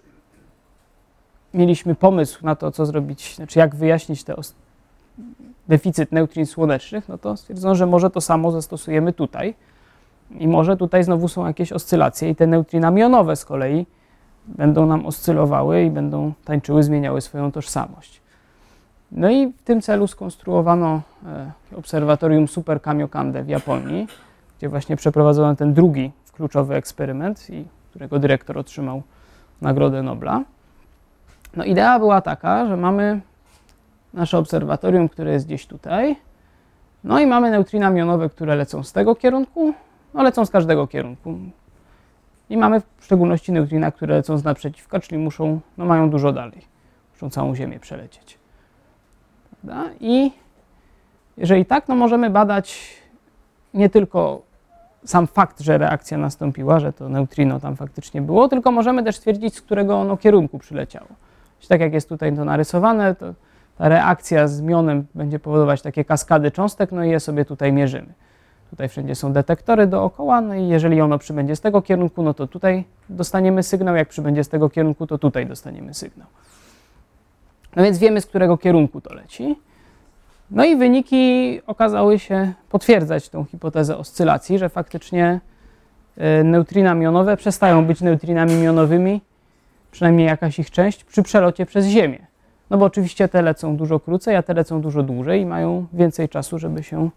[1.54, 4.36] mieliśmy pomysł na to, co zrobić, znaczy jak wyjaśnić ten
[5.68, 9.56] deficyt neutrin słonecznych, no to stwierdzono, że może to samo zastosujemy tutaj.
[10.40, 13.86] I może tutaj znowu są jakieś oscylacje i te neutrina mionowe z kolei
[14.48, 18.22] będą nam oscylowały i będą tańczyły, zmieniały swoją tożsamość.
[19.12, 24.08] No i w tym celu skonstruowano e, obserwatorium Super Kamiokande w Japonii,
[24.58, 29.02] gdzie właśnie przeprowadzono ten drugi kluczowy eksperyment i którego dyrektor otrzymał
[29.62, 30.44] Nagrodę Nobla.
[31.56, 33.22] No idea była taka, że mamy
[34.14, 36.16] nasze obserwatorium, które jest gdzieś tutaj,
[37.04, 39.74] no i mamy neutrina mionowe, które lecą z tego kierunku,
[40.14, 41.36] no lecą z każdego kierunku.
[42.50, 46.62] I mamy w szczególności neutrina, które lecą z naprzeciwka, czyli muszą, no mają dużo dalej,
[47.14, 48.38] muszą całą Ziemię przelecieć.
[49.52, 49.90] Prawda?
[50.00, 50.32] I
[51.38, 52.98] jeżeli tak, no możemy badać
[53.74, 54.42] nie tylko
[55.06, 59.56] sam fakt, że reakcja nastąpiła, że to neutrino tam faktycznie było, tylko możemy też stwierdzić,
[59.56, 61.08] z którego ono kierunku przyleciało.
[61.70, 63.34] Tak jak jest tutaj to narysowane, to
[63.78, 68.14] ta reakcja z mionem będzie powodować takie kaskady cząstek, no i je sobie tutaj mierzymy.
[68.70, 72.48] Tutaj wszędzie są detektory dookoła, no i jeżeli ono przybędzie z tego kierunku, no to
[72.48, 76.28] tutaj dostaniemy sygnał, jak przybędzie z tego kierunku, to tutaj dostaniemy sygnał.
[77.76, 79.56] No więc wiemy, z którego kierunku to leci.
[80.52, 85.40] No i wyniki okazały się potwierdzać tą hipotezę oscylacji, że faktycznie
[86.18, 89.22] e, neutrina mionowe przestają być neutrinami mionowymi,
[89.92, 92.33] przynajmniej jakaś ich część, przy przelocie przez Ziemię.
[92.74, 96.30] No bo oczywiście te lecą dużo krócej, a te lecą dużo dłużej i mają więcej
[96.30, 97.10] czasu, żeby się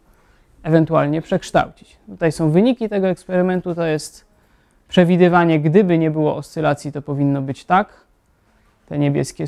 [0.63, 1.97] ewentualnie przekształcić.
[2.07, 4.25] Tutaj są wyniki tego eksperymentu, to jest
[4.89, 7.89] przewidywanie, gdyby nie było oscylacji, to powinno być tak.
[8.87, 9.45] Te niebieskie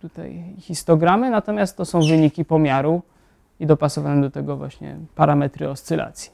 [0.00, 3.02] tutaj histogramy, natomiast to są wyniki pomiaru
[3.60, 6.30] i dopasowane do tego właśnie parametry oscylacji.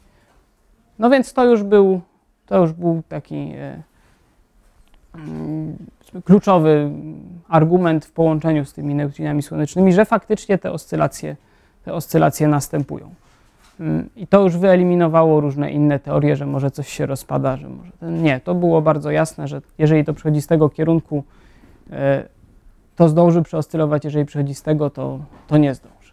[0.99, 2.01] No więc to już był,
[2.47, 3.83] to już był taki e,
[5.15, 5.77] mm,
[6.25, 6.91] kluczowy
[7.49, 11.37] argument w połączeniu z tymi neutrinami słonecznymi, że faktycznie te oscylacje,
[11.85, 13.15] te oscylacje następują.
[13.81, 17.93] Mm, I to już wyeliminowało różne inne teorie, że może coś się rozpada, że może
[18.01, 18.23] ten...
[18.23, 21.25] Nie, to było bardzo jasne, że jeżeli to przychodzi z tego kierunku,
[21.91, 22.25] e,
[22.97, 26.13] to zdąży przeoscylować, jeżeli przychodzi z tego, to, to nie zdąży.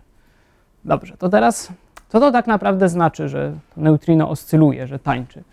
[0.85, 1.73] Dobrze, to teraz,
[2.09, 5.43] co to tak naprawdę znaczy, że neutrino oscyluje, że tańczy?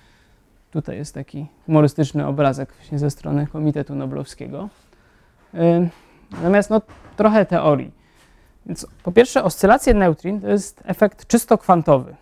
[0.70, 4.68] Tutaj jest taki humorystyczny obrazek właśnie ze strony Komitetu Noblowskiego.
[6.30, 6.82] Natomiast no,
[7.16, 7.90] trochę teorii.
[8.66, 12.16] Więc po pierwsze, oscylacje neutrin to jest efekt czysto kwantowy.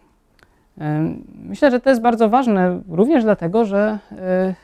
[1.35, 4.55] Myślę, że to jest bardzo ważne również dlatego, że e,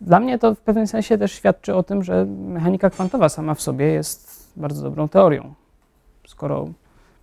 [0.00, 3.60] dla mnie to w pewnym sensie też świadczy o tym, że mechanika kwantowa sama w
[3.60, 5.54] sobie jest bardzo dobrą teorią.
[6.26, 6.68] Skoro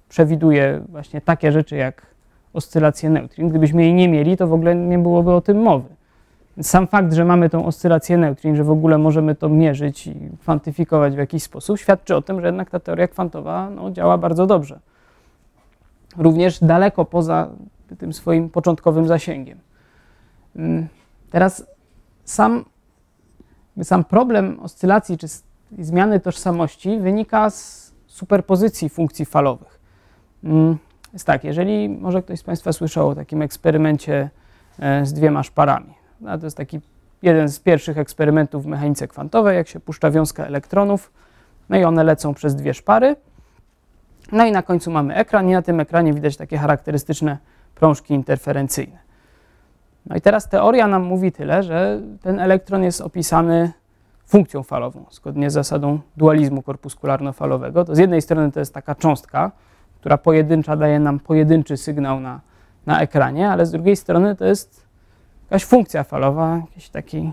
[0.10, 2.06] przewiduje właśnie takie rzeczy jak
[2.54, 5.90] oscylacje neutrin, gdybyśmy jej nie mieli, to w ogóle nie byłoby o tym mowy.
[6.62, 11.14] Sam fakt, że mamy tą oscylację neutrin, że w ogóle możemy to mierzyć i kwantyfikować
[11.16, 14.80] w jakiś sposób, świadczy o tym, że jednak ta teoria kwantowa no, działa bardzo dobrze.
[16.18, 17.50] Również daleko poza
[17.98, 19.60] tym swoim początkowym zasięgiem.
[20.56, 20.88] Mm,
[21.30, 21.66] teraz
[22.26, 22.66] sam,
[23.84, 25.28] sam problem oscylacji czy
[25.80, 29.80] zmiany tożsamości wynika z superpozycji funkcji falowych.
[31.14, 34.30] Jest tak, jeżeli może ktoś z Państwa słyszał o takim eksperymencie
[34.80, 35.94] e, z dwiema szparami.
[36.22, 36.80] No, to jest taki
[37.22, 41.12] jeden z pierwszych eksperymentów w mechanice kwantowej, jak się puszcza wiązka elektronów,
[41.70, 43.16] no i one lecą przez dwie szpary.
[44.32, 47.38] No i na końcu mamy ekran i na tym ekranie widać takie charakterystyczne
[47.76, 48.98] prążki interferencyjne.
[50.06, 53.72] No i teraz teoria nam mówi tyle, że ten elektron jest opisany
[54.26, 57.86] funkcją falową, zgodnie z zasadą dualizmu korpuskularno-falowego.
[57.86, 59.52] To z jednej strony to jest taka cząstka,
[60.02, 62.40] która pojedyncza daje nam pojedynczy sygnał na,
[62.86, 64.86] na ekranie, ale z drugiej strony to jest
[65.44, 67.32] jakaś funkcja falowa, jakiś taki,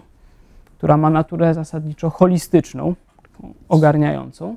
[0.78, 2.94] która ma naturę zasadniczo holistyczną,
[3.68, 4.57] ogarniającą.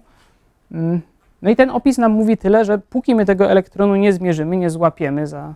[0.71, 1.02] Mm.
[1.41, 4.69] No i ten opis nam mówi tyle, że póki my tego elektronu nie zmierzymy, nie
[4.69, 5.54] złapiemy za,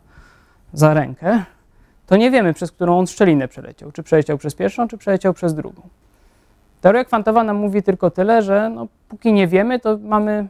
[0.73, 1.43] za rękę,
[2.07, 3.91] to nie wiemy, przez którą on szczelinę przeleciał.
[3.91, 5.81] Czy przeleciał przez pierwszą, czy przeleciał przez drugą.
[6.81, 10.47] Teoria kwantowa nam mówi tylko tyle, że no, póki nie wiemy, to mamy,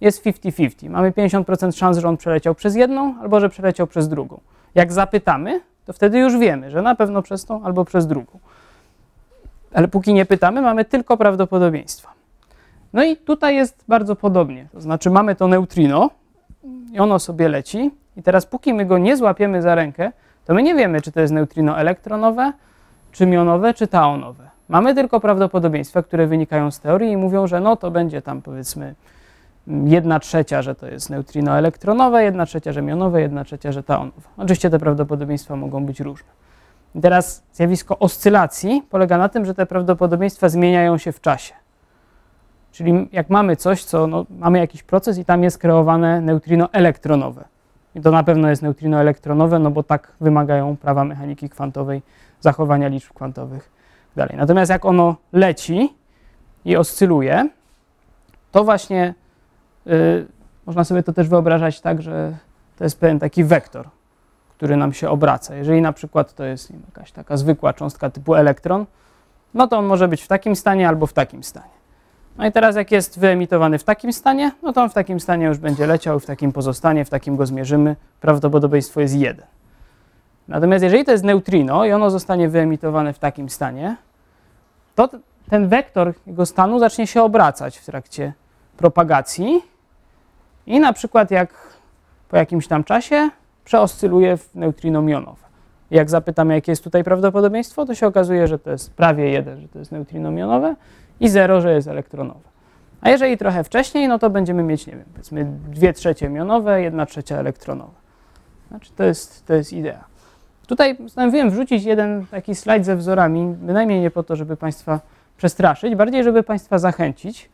[0.00, 0.90] jest 50-50.
[0.90, 4.40] Mamy 50% szans, że on przeleciał przez jedną, albo że przeleciał przez drugą.
[4.74, 8.38] Jak zapytamy, to wtedy już wiemy, że na pewno przez tą albo przez drugą.
[9.74, 12.12] Ale póki nie pytamy, mamy tylko prawdopodobieństwa.
[12.92, 14.68] No i tutaj jest bardzo podobnie.
[14.72, 16.10] To znaczy mamy to neutrino
[16.92, 20.12] i ono sobie leci i teraz póki my go nie złapiemy za rękę,
[20.44, 22.52] to my nie wiemy, czy to jest neutrino elektronowe,
[23.12, 24.50] czy mionowe, czy taonowe.
[24.68, 28.94] Mamy tylko prawdopodobieństwa, które wynikają z teorii i mówią, że no to będzie tam powiedzmy
[29.66, 34.20] jedna trzecia, że to jest neutrino elektronowe, jedna trzecia, że mionowe, jedna trzecia, że taonowe.
[34.36, 36.28] Oczywiście te prawdopodobieństwa mogą być różne.
[36.94, 41.54] I teraz zjawisko oscylacji polega na tym, że te prawdopodobieństwa zmieniają się w czasie.
[42.72, 47.44] Czyli jak mamy coś, co no, mamy jakiś proces i tam jest kreowane neutrino elektronowe.
[47.94, 52.02] I to na pewno jest neutrino elektronowe, no bo tak wymagają prawa mechaniki kwantowej,
[52.40, 53.70] zachowania liczb kwantowych
[54.16, 54.36] dalej.
[54.36, 55.94] Natomiast jak ono leci
[56.64, 57.48] i oscyluje,
[58.52, 59.14] to właśnie
[60.66, 62.36] można sobie to też wyobrażać tak, że
[62.76, 63.88] to jest pewien taki wektor,
[64.50, 65.54] który nam się obraca.
[65.54, 68.86] Jeżeli na przykład to jest jakaś taka zwykła cząstka typu elektron,
[69.54, 71.76] no to on może być w takim stanie albo w takim stanie.
[72.38, 75.46] No i teraz jak jest wyemitowany w takim stanie, no to on w takim stanie
[75.46, 79.46] już będzie leciał, w takim pozostanie, w takim go zmierzymy, prawdopodobieństwo jest 1.
[80.48, 83.96] Natomiast jeżeli to jest neutrino i ono zostanie wyemitowane w takim stanie,
[84.94, 85.08] to
[85.50, 88.32] ten wektor jego stanu zacznie się obracać w trakcie
[88.76, 89.62] propagacji
[90.66, 91.76] i na przykład jak
[92.28, 93.30] po jakimś tam czasie
[93.64, 95.46] przeoscyluje w neutrino mionowe.
[95.90, 99.68] Jak zapytamy, jakie jest tutaj prawdopodobieństwo, to się okazuje, że to jest prawie 1, że
[99.68, 100.76] to jest neutrino mionowe
[101.20, 102.48] i 0, że jest elektronowe.
[103.00, 107.06] A jeżeli trochę wcześniej, no to będziemy mieć, nie wiem, powiedzmy 2 trzecie mionowe, 1
[107.06, 107.94] trzecia elektronowe.
[108.68, 110.04] Znaczy to jest, to jest idea.
[110.66, 115.00] Tutaj postanowiłem wrzucić jeden taki slajd ze wzorami, bynajmniej nie po to, żeby Państwa
[115.36, 117.50] przestraszyć, bardziej żeby Państwa zachęcić,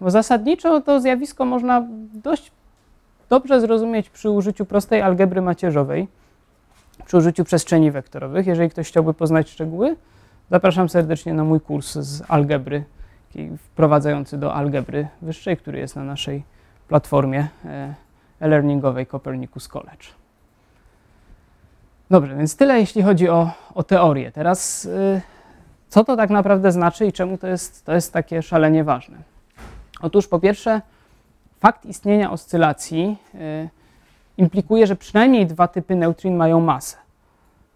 [0.00, 2.52] bo zasadniczo to zjawisko można dość
[3.28, 6.08] dobrze zrozumieć przy użyciu prostej algebry macierzowej,
[7.06, 8.46] przy użyciu przestrzeni wektorowych.
[8.46, 9.96] Jeżeli ktoś chciałby poznać szczegóły,
[10.50, 12.84] zapraszam serdecznie na mój kurs z algebry,
[13.58, 16.44] wprowadzający do algebry wyższej, który jest na naszej
[16.88, 17.94] platformie e,
[18.40, 20.06] e-learningowej Copernicus College.
[22.10, 24.32] Dobrze, więc tyle jeśli chodzi o, o teorię.
[24.32, 25.20] Teraz y,
[25.88, 29.33] co to tak naprawdę znaczy i czemu to jest, to jest takie szalenie ważne?
[30.04, 30.80] Otóż po pierwsze,
[31.60, 33.68] fakt istnienia oscylacji y,
[34.36, 36.96] implikuje, że przynajmniej dwa typy neutrin mają masę.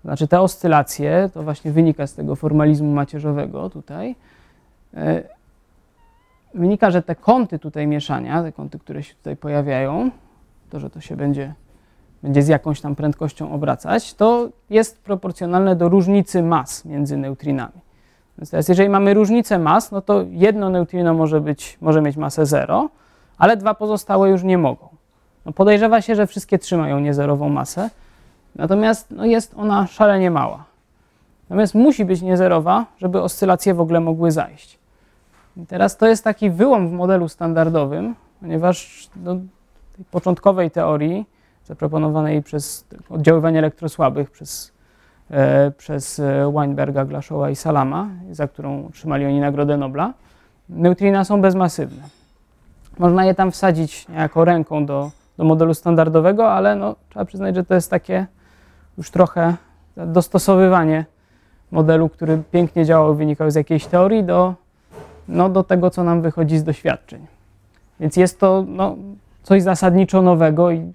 [0.04, 4.16] Znaczy te oscylacje, to właśnie wynika z tego formalizmu macierzowego tutaj,
[4.94, 4.96] y,
[6.54, 10.10] wynika, że te kąty tutaj mieszania, te kąty, które się tutaj pojawiają,
[10.70, 11.54] to, że to się będzie,
[12.22, 17.87] będzie z jakąś tam prędkością obracać, to jest proporcjonalne do różnicy mas między neutrinami.
[18.50, 22.88] Teraz, jeżeli mamy różnicę mas, no to jedno neutrino może, być, może mieć masę 0,
[23.38, 24.88] ale dwa pozostałe już nie mogą.
[25.46, 27.90] No podejrzewa się, że wszystkie trzy mają niezerową masę,
[28.56, 30.64] natomiast no jest ona szalenie mała.
[31.50, 34.78] Natomiast musi być niezerowa, żeby oscylacje w ogóle mogły zajść.
[35.56, 39.34] I teraz to jest taki wyłom w modelu standardowym, ponieważ do
[39.96, 41.26] tej początkowej teorii
[41.64, 44.72] zaproponowanej przez oddziaływanie elektrosłabych przez
[45.76, 50.14] przez e, Weinberga, Glaszowa i Salama, za którą otrzymali oni Nagrodę Nobla,
[50.68, 52.02] neutrina są bezmasywne.
[52.98, 57.64] Można je tam wsadzić niejako ręką do, do modelu standardowego, ale no, trzeba przyznać, że
[57.64, 58.26] to jest takie
[58.98, 59.54] już trochę
[59.96, 61.04] dostosowywanie
[61.70, 64.54] modelu, który pięknie działał, wynikał z jakiejś teorii, do,
[65.28, 67.26] no, do tego, co nam wychodzi z doświadczeń.
[68.00, 68.96] Więc jest to no,
[69.42, 70.92] coś zasadniczo nowego i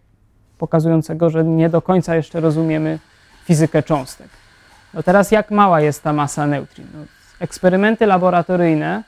[0.58, 3.00] pokazującego, że nie do końca jeszcze rozumiemy
[3.44, 4.28] fizykę cząstek.
[4.94, 6.88] No teraz jak mała jest ta masa neutrin?
[6.94, 7.00] No,
[7.40, 9.04] eksperymenty laboratoryjne,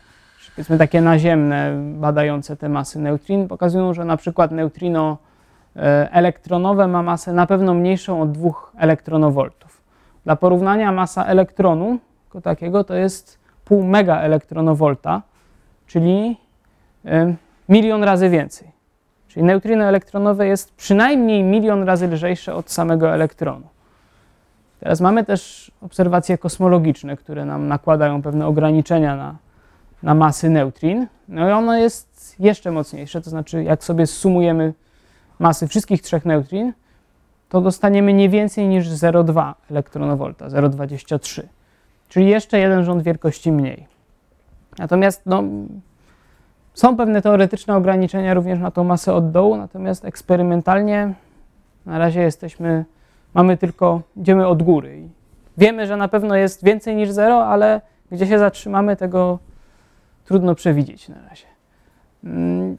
[0.56, 5.18] powiedzmy takie naziemne, badające te masy neutrin, pokazują, że na przykład neutrino
[5.76, 9.82] e, elektronowe ma masę na pewno mniejszą od 2 elektronowoltów.
[10.24, 15.22] Dla porównania masa elektronu jako takiego to jest pół mega elektronowolta,
[15.88, 16.38] czyli
[17.06, 17.36] e,
[17.70, 18.72] milion razy więcej.
[19.28, 23.68] Czyli neutrino elektronowe jest przynajmniej milion razy lżejsze od samego elektronu.
[24.86, 29.36] Teraz mamy też obserwacje kosmologiczne, które nam nakładają pewne ograniczenia na,
[30.04, 31.08] na masy neutrin.
[31.28, 34.74] No i ono jest jeszcze mocniejsze, to znaczy jak sobie sumujemy
[35.40, 36.74] masy wszystkich trzech neutrin,
[37.50, 41.42] to dostaniemy nie więcej niż 0,2 elektronowolta, 0,23,
[42.10, 43.88] czyli jeszcze jeden rząd wielkości mniej.
[44.80, 45.44] Natomiast no,
[46.74, 51.14] są pewne teoretyczne ograniczenia również na tą masę od dołu, natomiast eksperymentalnie
[51.86, 52.86] na razie jesteśmy
[53.36, 55.00] mamy tylko, idziemy od góry.
[55.00, 55.10] I
[55.58, 57.82] wiemy, że na pewno jest więcej niż zero, ale
[58.12, 59.40] gdzie się zatrzymamy, tego
[60.26, 61.46] trudno przewidzieć na razie.
[62.24, 62.78] Mm,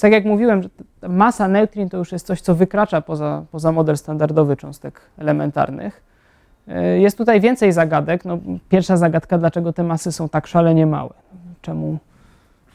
[0.00, 0.68] tak jak mówiłem, że
[1.08, 6.02] masa neutrin to już jest coś, co wykracza poza, poza model standardowy cząstek elementarnych.
[6.68, 8.24] E, jest tutaj więcej zagadek.
[8.24, 8.38] No,
[8.68, 11.10] pierwsza zagadka, dlaczego te masy są tak szalenie małe?
[11.62, 11.98] Czemu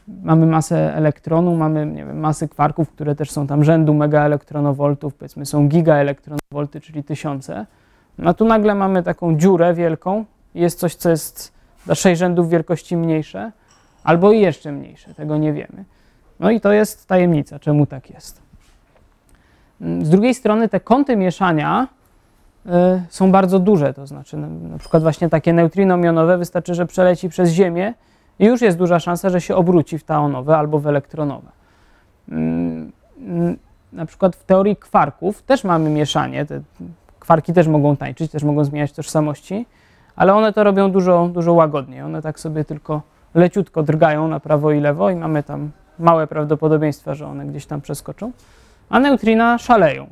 [0.07, 5.45] mamy masę elektronu, mamy nie wiem, masy kwarków, które też są tam rzędu megaelektronowoltów, powiedzmy
[5.45, 7.65] są gigaelektronowolty, czyli tysiące.
[8.17, 10.25] No tu nagle mamy taką dziurę wielką,
[10.55, 11.53] jest coś, co jest
[11.85, 13.51] do 6 rzędów wielkości mniejsze,
[14.03, 15.85] albo i jeszcze mniejsze, tego nie wiemy.
[16.39, 18.41] No i to jest tajemnica, czemu tak jest.
[19.81, 21.87] Z drugiej strony te kąty mieszania
[22.65, 22.69] y,
[23.09, 27.29] są bardzo duże, to znaczy na, na przykład właśnie takie neutrino mionowe wystarczy, że przeleci
[27.29, 27.93] przez Ziemię
[28.39, 31.47] i już jest duża szansa, że się obróci w taonowe albo w elektronowe.
[32.29, 33.57] Mm, mm,
[33.93, 36.45] na przykład w teorii kwarków też mamy mieszanie.
[36.45, 36.61] Te
[37.19, 39.65] kwarki też mogą tańczyć, też mogą zmieniać tożsamości,
[40.15, 42.01] ale one to robią dużo, dużo łagodniej.
[42.01, 43.01] One tak sobie tylko
[43.33, 47.81] leciutko drgają na prawo i lewo i mamy tam małe prawdopodobieństwa, że one gdzieś tam
[47.81, 48.31] przeskoczą.
[48.89, 50.07] A neutrina szaleją,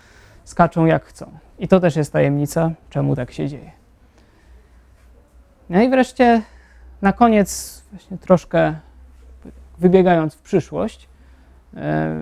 [0.44, 1.30] skaczą jak chcą.
[1.58, 3.70] I to też jest tajemnica, czemu tak się dzieje.
[5.70, 6.42] No i wreszcie
[7.02, 8.74] na koniec, właśnie troszkę
[9.78, 11.08] wybiegając w przyszłość,
[11.76, 12.16] e,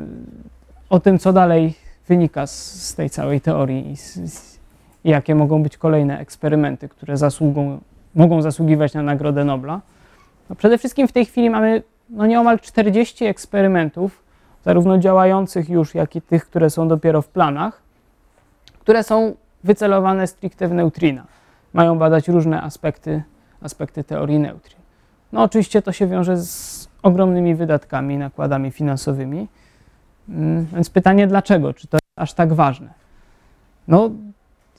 [0.91, 1.75] o tym, co dalej
[2.09, 4.17] wynika z, z tej całej teorii i, z,
[5.05, 7.79] i, jakie mogą być kolejne eksperymenty, które zasługą,
[8.15, 9.81] mogą zasługiwać na Nagrodę Nobla.
[10.51, 14.23] No przede wszystkim w tej chwili mamy no nieomal 40 eksperymentów,
[14.65, 17.83] zarówno działających już, jak i tych, które są dopiero w planach,
[18.81, 21.25] które są wycelowane stricte w neutrina.
[21.73, 23.23] Mają badać różne aspekty,
[23.61, 24.81] aspekty teorii neutrin.
[25.33, 29.49] No oczywiście to się wiąże z ogromnymi wydatkami, nakładami finansowymi.
[30.29, 31.75] Mm, więc pytanie dlaczego?
[31.75, 32.95] Czy to jest aż tak ważne?
[33.89, 34.11] No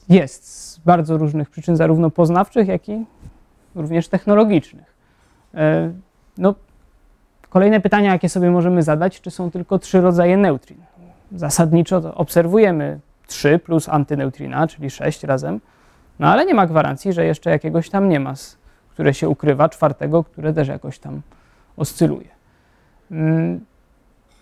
[0.10, 3.06] jest z bardzo różnych przyczyn, zarówno poznawczych, jak i
[3.76, 4.94] również technologicznych.
[5.56, 5.92] E,
[6.38, 6.56] no,
[7.50, 10.78] kolejne pytania, jakie sobie możemy zadać, czy są tylko trzy rodzaje neutrin?
[11.32, 15.60] Zasadniczo obserwujemy 3 plus antyneutrina, czyli 6 razem,
[16.20, 18.34] no ale nie ma gwarancji, że jeszcze jakiegoś tam nie ma,
[18.98, 21.22] które się ukrywa, czwartego, które też jakoś tam
[21.78, 22.28] oscyluje.
[23.12, 23.66] Mm,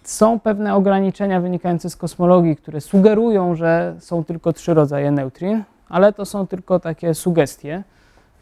[0.03, 6.13] są pewne ograniczenia wynikające z kosmologii, które sugerują, że są tylko trzy rodzaje neutrin, ale
[6.13, 7.83] to są tylko takie sugestie.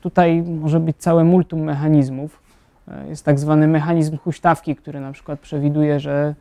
[0.01, 2.39] Tutaj może być całe multum mechanizmów.
[2.87, 6.35] E, jest tak zwany mechanizm huśtawki, który na przykład przewiduje, że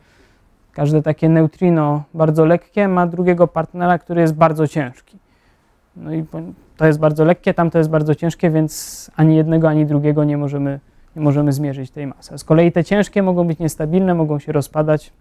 [0.73, 5.17] każde takie neutrino bardzo lekkie ma drugiego partnera, który jest bardzo ciężki.
[5.95, 6.25] No i
[6.77, 10.37] to jest bardzo lekkie, tam to jest bardzo ciężkie, więc ani jednego, ani drugiego nie
[10.37, 10.79] możemy,
[11.15, 12.37] nie możemy zmierzyć tej masy.
[12.37, 15.13] Z kolei te ciężkie mogą być niestabilne, mogą się rozpadać.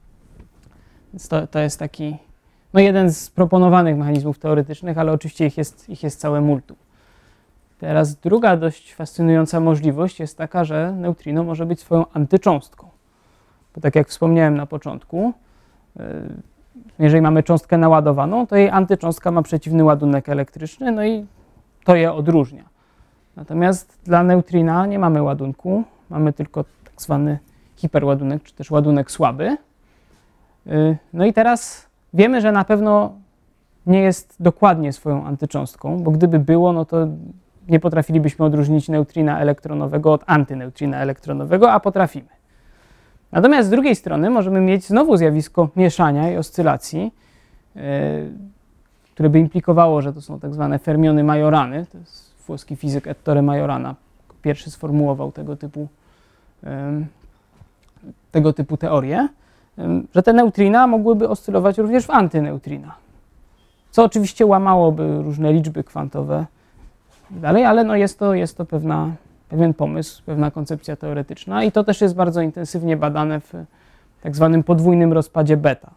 [1.13, 2.17] Więc to, to jest taki
[2.73, 6.77] no jeden z proponowanych mechanizmów teoretycznych, ale oczywiście ich jest, ich jest całe multum.
[7.79, 12.89] Teraz druga dość fascynująca możliwość jest taka, że neutrino może być swoją antycząstką.
[13.75, 15.33] Bo tak jak wspomniałem na początku,
[15.97, 16.03] y,
[16.99, 21.27] jeżeli mamy cząstkę naładowaną, to jej antycząstka ma przeciwny ładunek elektryczny, no i
[21.85, 22.65] to je odróżnia.
[23.37, 27.39] Natomiast dla neutrina nie mamy ładunku, mamy tylko tak zwany
[27.77, 29.57] hiperładunek, czy też ładunek słaby.
[30.67, 33.13] Y, no i teraz wiemy, że na pewno
[33.87, 37.07] nie jest dokładnie swoją antycząstką, bo gdyby było, no to
[37.69, 42.29] nie potrafilibyśmy odróżnić neutrina elektronowego od antyneutrina elektronowego, a potrafimy.
[43.33, 47.13] Natomiast z drugiej strony możemy mieć znowu zjawisko mieszania i oscylacji,
[47.75, 47.83] yy,
[49.15, 51.87] które by implikowało, że to są tak zwane fermiony majorany.
[51.93, 53.95] To jest włoski fizyk Ettore Majorana.
[54.43, 55.89] Pierwszy sformułował tego typu,
[56.63, 56.69] yy,
[58.33, 58.77] tego typu
[60.15, 62.95] że te neutrina mogłyby oscylować również w antyneutrina.
[63.91, 66.47] Co oczywiście łamałoby różne liczby kwantowe
[67.31, 69.11] dalej, ale no jest, to, jest to pewna,
[69.53, 73.53] pewien pomysł, pewna koncepcja teoretyczna i to też jest bardzo intensywnie badane w
[74.23, 75.91] tak zwanym podwójnym rozpadzie beta.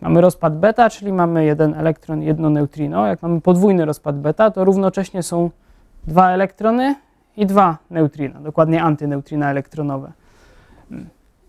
[0.00, 3.06] Mamy rozpad beta, czyli mamy jeden elektron, jedno neutrino.
[3.06, 5.50] Jak mamy podwójny rozpad beta, to równocześnie są
[6.06, 6.94] dwa elektrony
[7.36, 10.12] i dwa neutrina, dokładnie antyneutrina elektronowe.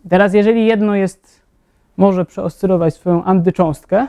[0.09, 1.41] Teraz, jeżeli jedno jest,
[1.97, 4.07] może przeoscylować swoją antycząstkę,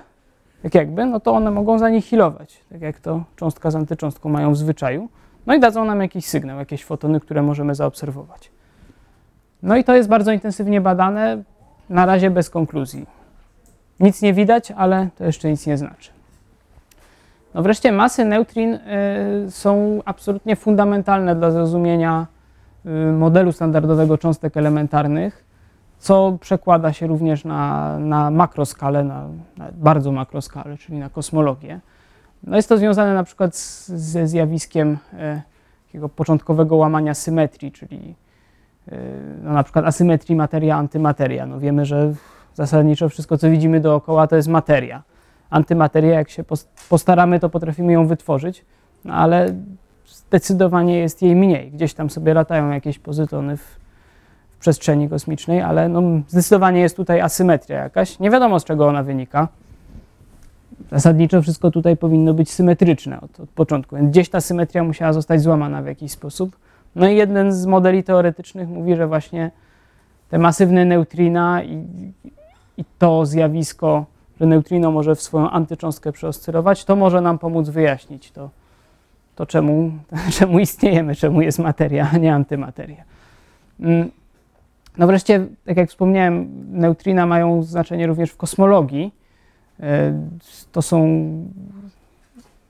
[0.62, 4.56] tak jakby, no to one mogą zanihilować, tak jak to cząstka z antycząstką mają w
[4.56, 5.08] zwyczaju.
[5.48, 8.50] No i dadzą nam jakiś sygnał, jakieś fotony, które możemy zaobserwować.
[9.62, 11.42] No i to jest bardzo intensywnie badane,
[11.90, 13.06] na razie bez konkluzji.
[14.00, 16.10] Nic nie widać, ale to jeszcze nic nie znaczy.
[17.54, 18.80] No wreszcie masy neutrin y,
[19.50, 22.26] są absolutnie fundamentalne dla zrozumienia
[22.86, 25.48] y, modelu standardowego cząstek elementarnych
[25.98, 31.80] co przekłada się również na, na makroskalę, na, na bardzo makroskalę, czyli na kosmologię.
[32.42, 35.42] No jest to związane na przykład z, ze zjawiskiem e,
[35.86, 38.14] takiego początkowego łamania symetrii, czyli
[38.92, 38.98] e,
[39.42, 41.46] no na przykład asymetrii materia-antymateria.
[41.46, 42.14] No wiemy, że
[42.54, 45.02] zasadniczo wszystko, co widzimy dookoła, to jest materia.
[45.50, 46.44] Antymateria, jak się
[46.88, 48.64] postaramy, to potrafimy ją wytworzyć,
[49.04, 49.54] no ale
[50.06, 51.70] zdecydowanie jest jej mniej.
[51.70, 53.78] Gdzieś tam sobie latają jakieś pozytony w,
[54.60, 58.18] przestrzeni kosmicznej, ale no, zdecydowanie jest tutaj asymetria jakaś.
[58.18, 59.48] Nie wiadomo z czego ona wynika.
[60.92, 65.42] Zasadniczo wszystko tutaj powinno być symetryczne od, od początku, więc gdzieś ta symetria musiała zostać
[65.42, 66.56] złamana w jakiś sposób.
[66.96, 69.50] No i jeden z modeli teoretycznych mówi, że właśnie
[70.30, 71.84] te masywne neutrina i,
[72.76, 74.06] i to zjawisko,
[74.40, 78.50] że neutrino może w swoją antycząstkę przeoscylować, to może nam pomóc wyjaśnić to,
[79.36, 79.92] to czemu,
[80.38, 83.04] czemu istniejemy, czemu jest materia, a nie antymateria.
[83.80, 84.10] Mm,
[84.98, 89.12] no wreszcie, tak jak wspomniałem, neutrina mają znaczenie również w kosmologii.
[89.80, 90.12] E,
[90.72, 91.18] to są,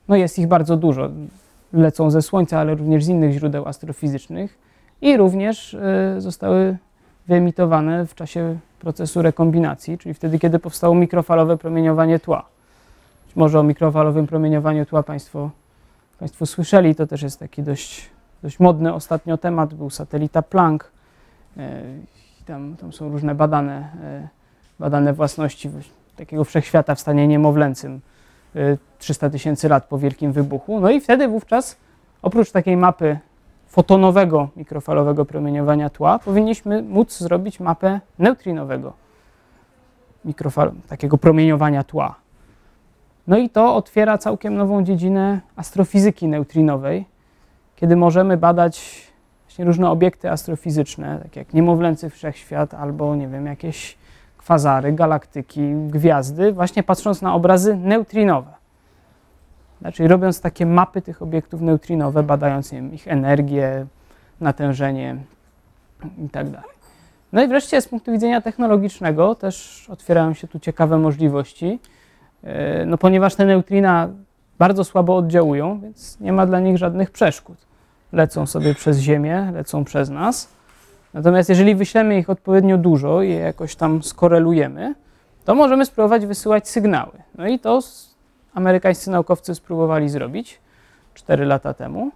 [0.08, 1.10] no jest ich bardzo dużo.
[1.72, 4.58] Lecą ze Słońca, ale również z innych źródeł astrofizycznych
[5.00, 6.76] i również e, zostały
[7.26, 12.46] wyemitowane w czasie procesu rekombinacji, czyli wtedy, kiedy powstało mikrofalowe promieniowanie tła.
[13.26, 15.50] Być może o mikrofalowym promieniowaniu tła Państwo,
[16.18, 18.10] państwo słyszeli, to też jest taki dość,
[18.42, 20.90] dość modny ostatnio temat, był satelita Planck.
[21.56, 21.82] E,
[22.46, 23.88] tam, tam są różne badane,
[24.78, 25.68] badane własności
[26.18, 28.00] takiego wszechświata w stanie niemowlęcym
[28.98, 30.80] 300 e, tysięcy lat po wielkim wybuchu.
[30.80, 31.76] No i wtedy wówczas
[32.22, 33.18] oprócz takiej mapy
[33.66, 38.92] fotonowego mikrofalowego promieniowania tła powinniśmy móc zrobić mapę neutrinowego
[40.24, 42.14] mikrofal, takiego promieniowania tła.
[43.26, 47.04] No i to otwiera całkiem nową dziedzinę astrofizyki neutrinowej,
[47.76, 49.08] kiedy możemy badać
[49.58, 53.97] różne obiekty astrofizyczne, tak jak niemowlęcy wszechświat albo, nie wiem, jakieś
[54.48, 58.50] kwazary, galaktyki, gwiazdy, właśnie patrząc na obrazy neutrinowe.
[59.80, 63.86] Znaczy robiąc takie mapy tych obiektów neutrinowe, badając wiem, ich energię,
[64.40, 65.16] natężenie
[66.26, 66.46] i tak.
[67.32, 71.80] No i wreszcie z punktu widzenia technologicznego też otwierają się tu ciekawe możliwości,
[72.44, 74.08] e, no ponieważ te neutrina
[74.58, 77.56] bardzo słabo oddziałują, więc nie ma dla nich żadnych przeszkód.
[78.12, 80.57] Lecą sobie przez Ziemię, lecą przez nas.
[81.18, 84.94] Natomiast jeżeli wyślemy ich odpowiednio dużo i je jakoś tam skorelujemy,
[85.44, 87.12] to możemy spróbować wysyłać sygnały.
[87.34, 87.80] No i to
[88.54, 90.60] amerykańscy naukowcy spróbowali zrobić
[91.14, 92.10] 4 lata temu.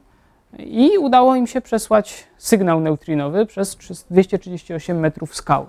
[0.59, 3.77] I udało im się przesłać sygnał neutrinowy przez
[4.11, 5.67] 238 metrów skały.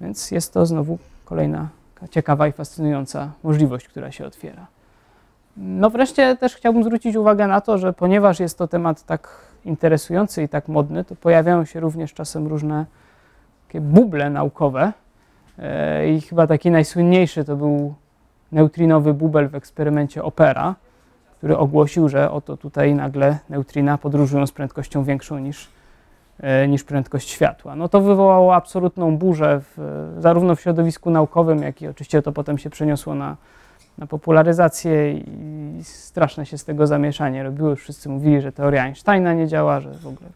[0.00, 1.68] Więc jest to znowu kolejna
[2.10, 4.66] ciekawa i fascynująca możliwość, która się otwiera.
[5.56, 10.42] No wreszcie też chciałbym zwrócić uwagę na to, że ponieważ jest to temat tak interesujący
[10.42, 12.86] i tak modny, to pojawiają się również czasem różne
[13.66, 14.92] takie buble naukowe.
[15.58, 17.94] E, I chyba taki najsłynniejszy to był
[18.52, 20.74] neutrinowy bubel w eksperymencie Opera,
[21.38, 25.68] który ogłosił, że oto tutaj nagle neutrina podróżują z prędkością większą niż,
[26.40, 27.76] e, niż prędkość światła.
[27.76, 32.58] No to wywołało absolutną burzę w, zarówno w środowisku naukowym, jak i oczywiście to potem
[32.58, 33.36] się przeniosło na,
[33.98, 35.24] na popularyzację i
[35.82, 37.76] straszne się z tego zamieszanie robiło.
[37.76, 40.28] Wszyscy mówili, że teoria Einsteina nie działa, że w ogóle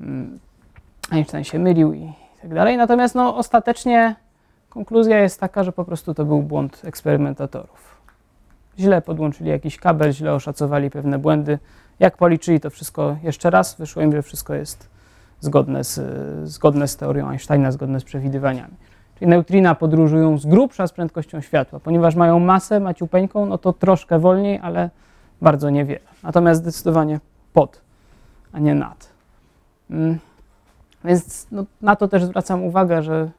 [0.00, 0.38] mm,
[1.10, 2.76] Einstein się mylił i tak dalej.
[2.76, 4.16] Natomiast no, ostatecznie
[4.68, 7.92] konkluzja jest taka, że po prostu to był błąd eksperymentatorów
[8.78, 11.58] źle podłączyli jakiś kabel, źle oszacowali pewne błędy.
[12.00, 14.88] Jak policzyli to wszystko jeszcze raz, wyszło im, że wszystko jest
[15.40, 16.00] zgodne z,
[16.48, 18.74] zgodne z teorią Einsteina, zgodne z przewidywaniami.
[19.26, 21.80] Neutrina podróżują z grubsza z prędkością światła.
[21.80, 24.90] Ponieważ mają masę maciupeńką, no to troszkę wolniej, ale
[25.42, 26.00] bardzo niewiele.
[26.22, 27.20] Natomiast zdecydowanie
[27.52, 27.80] pod,
[28.52, 29.08] a nie nad.
[29.90, 30.18] Mm.
[31.04, 33.30] Więc no, na to też zwracam uwagę, że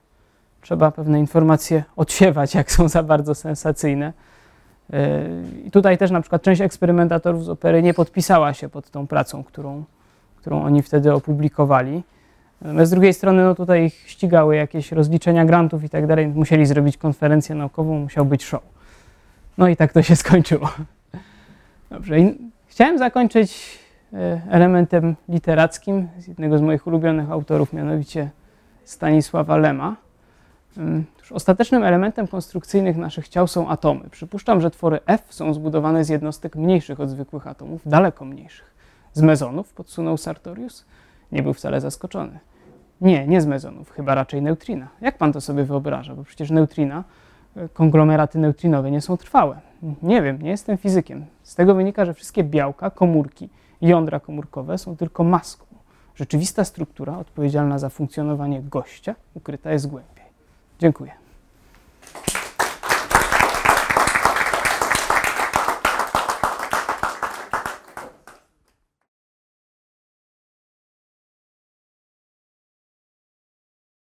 [0.62, 4.14] trzeba pewne informacje odsiewać, jak są za bardzo sensacyjne.
[5.66, 9.44] I tutaj też na przykład część eksperymentatorów z opery nie podpisała się pod tą pracą,
[9.44, 9.84] którą,
[10.38, 12.04] którą oni wtedy opublikowali.
[12.64, 16.28] Natomiast z drugiej strony no tutaj ich ścigały jakieś rozliczenia grantów i tak dalej.
[16.28, 18.62] Musieli zrobić konferencję naukową, musiał być show.
[19.58, 20.70] No i tak to się skończyło.
[21.90, 22.20] Dobrze.
[22.20, 22.38] I
[22.68, 23.80] chciałem zakończyć
[24.14, 28.30] e, elementem literackim z jednego z moich ulubionych autorów, mianowicie
[28.86, 29.96] Stanisława Lema.
[31.32, 34.10] Ostatecznym elementem konstrukcyjnych naszych ciał są atomy.
[34.10, 38.74] Przypuszczam, że twory F są zbudowane z jednostek mniejszych od zwykłych atomów, daleko mniejszych.
[39.14, 40.86] Z mezonów, podsunął Sartorius.
[41.32, 42.40] Nie był wcale zaskoczony.
[43.04, 44.88] Nie, nie z mezonów, chyba raczej neutrina.
[45.02, 46.16] Jak pan to sobie wyobraża?
[46.16, 47.04] Bo przecież neutrina,
[47.56, 49.60] e, konglomeraty neutrinowe nie są trwałe.
[50.04, 51.26] Nie wiem, nie jestem fizykiem.
[51.44, 53.50] Z tego wynika, że wszystkie białka, komórki,
[53.82, 55.66] jądra komórkowe są tylko maską.
[56.16, 60.26] Rzeczywista struktura odpowiedzialna za funkcjonowanie gościa ukryta jest głębiej.
[60.80, 61.23] Dziękuję.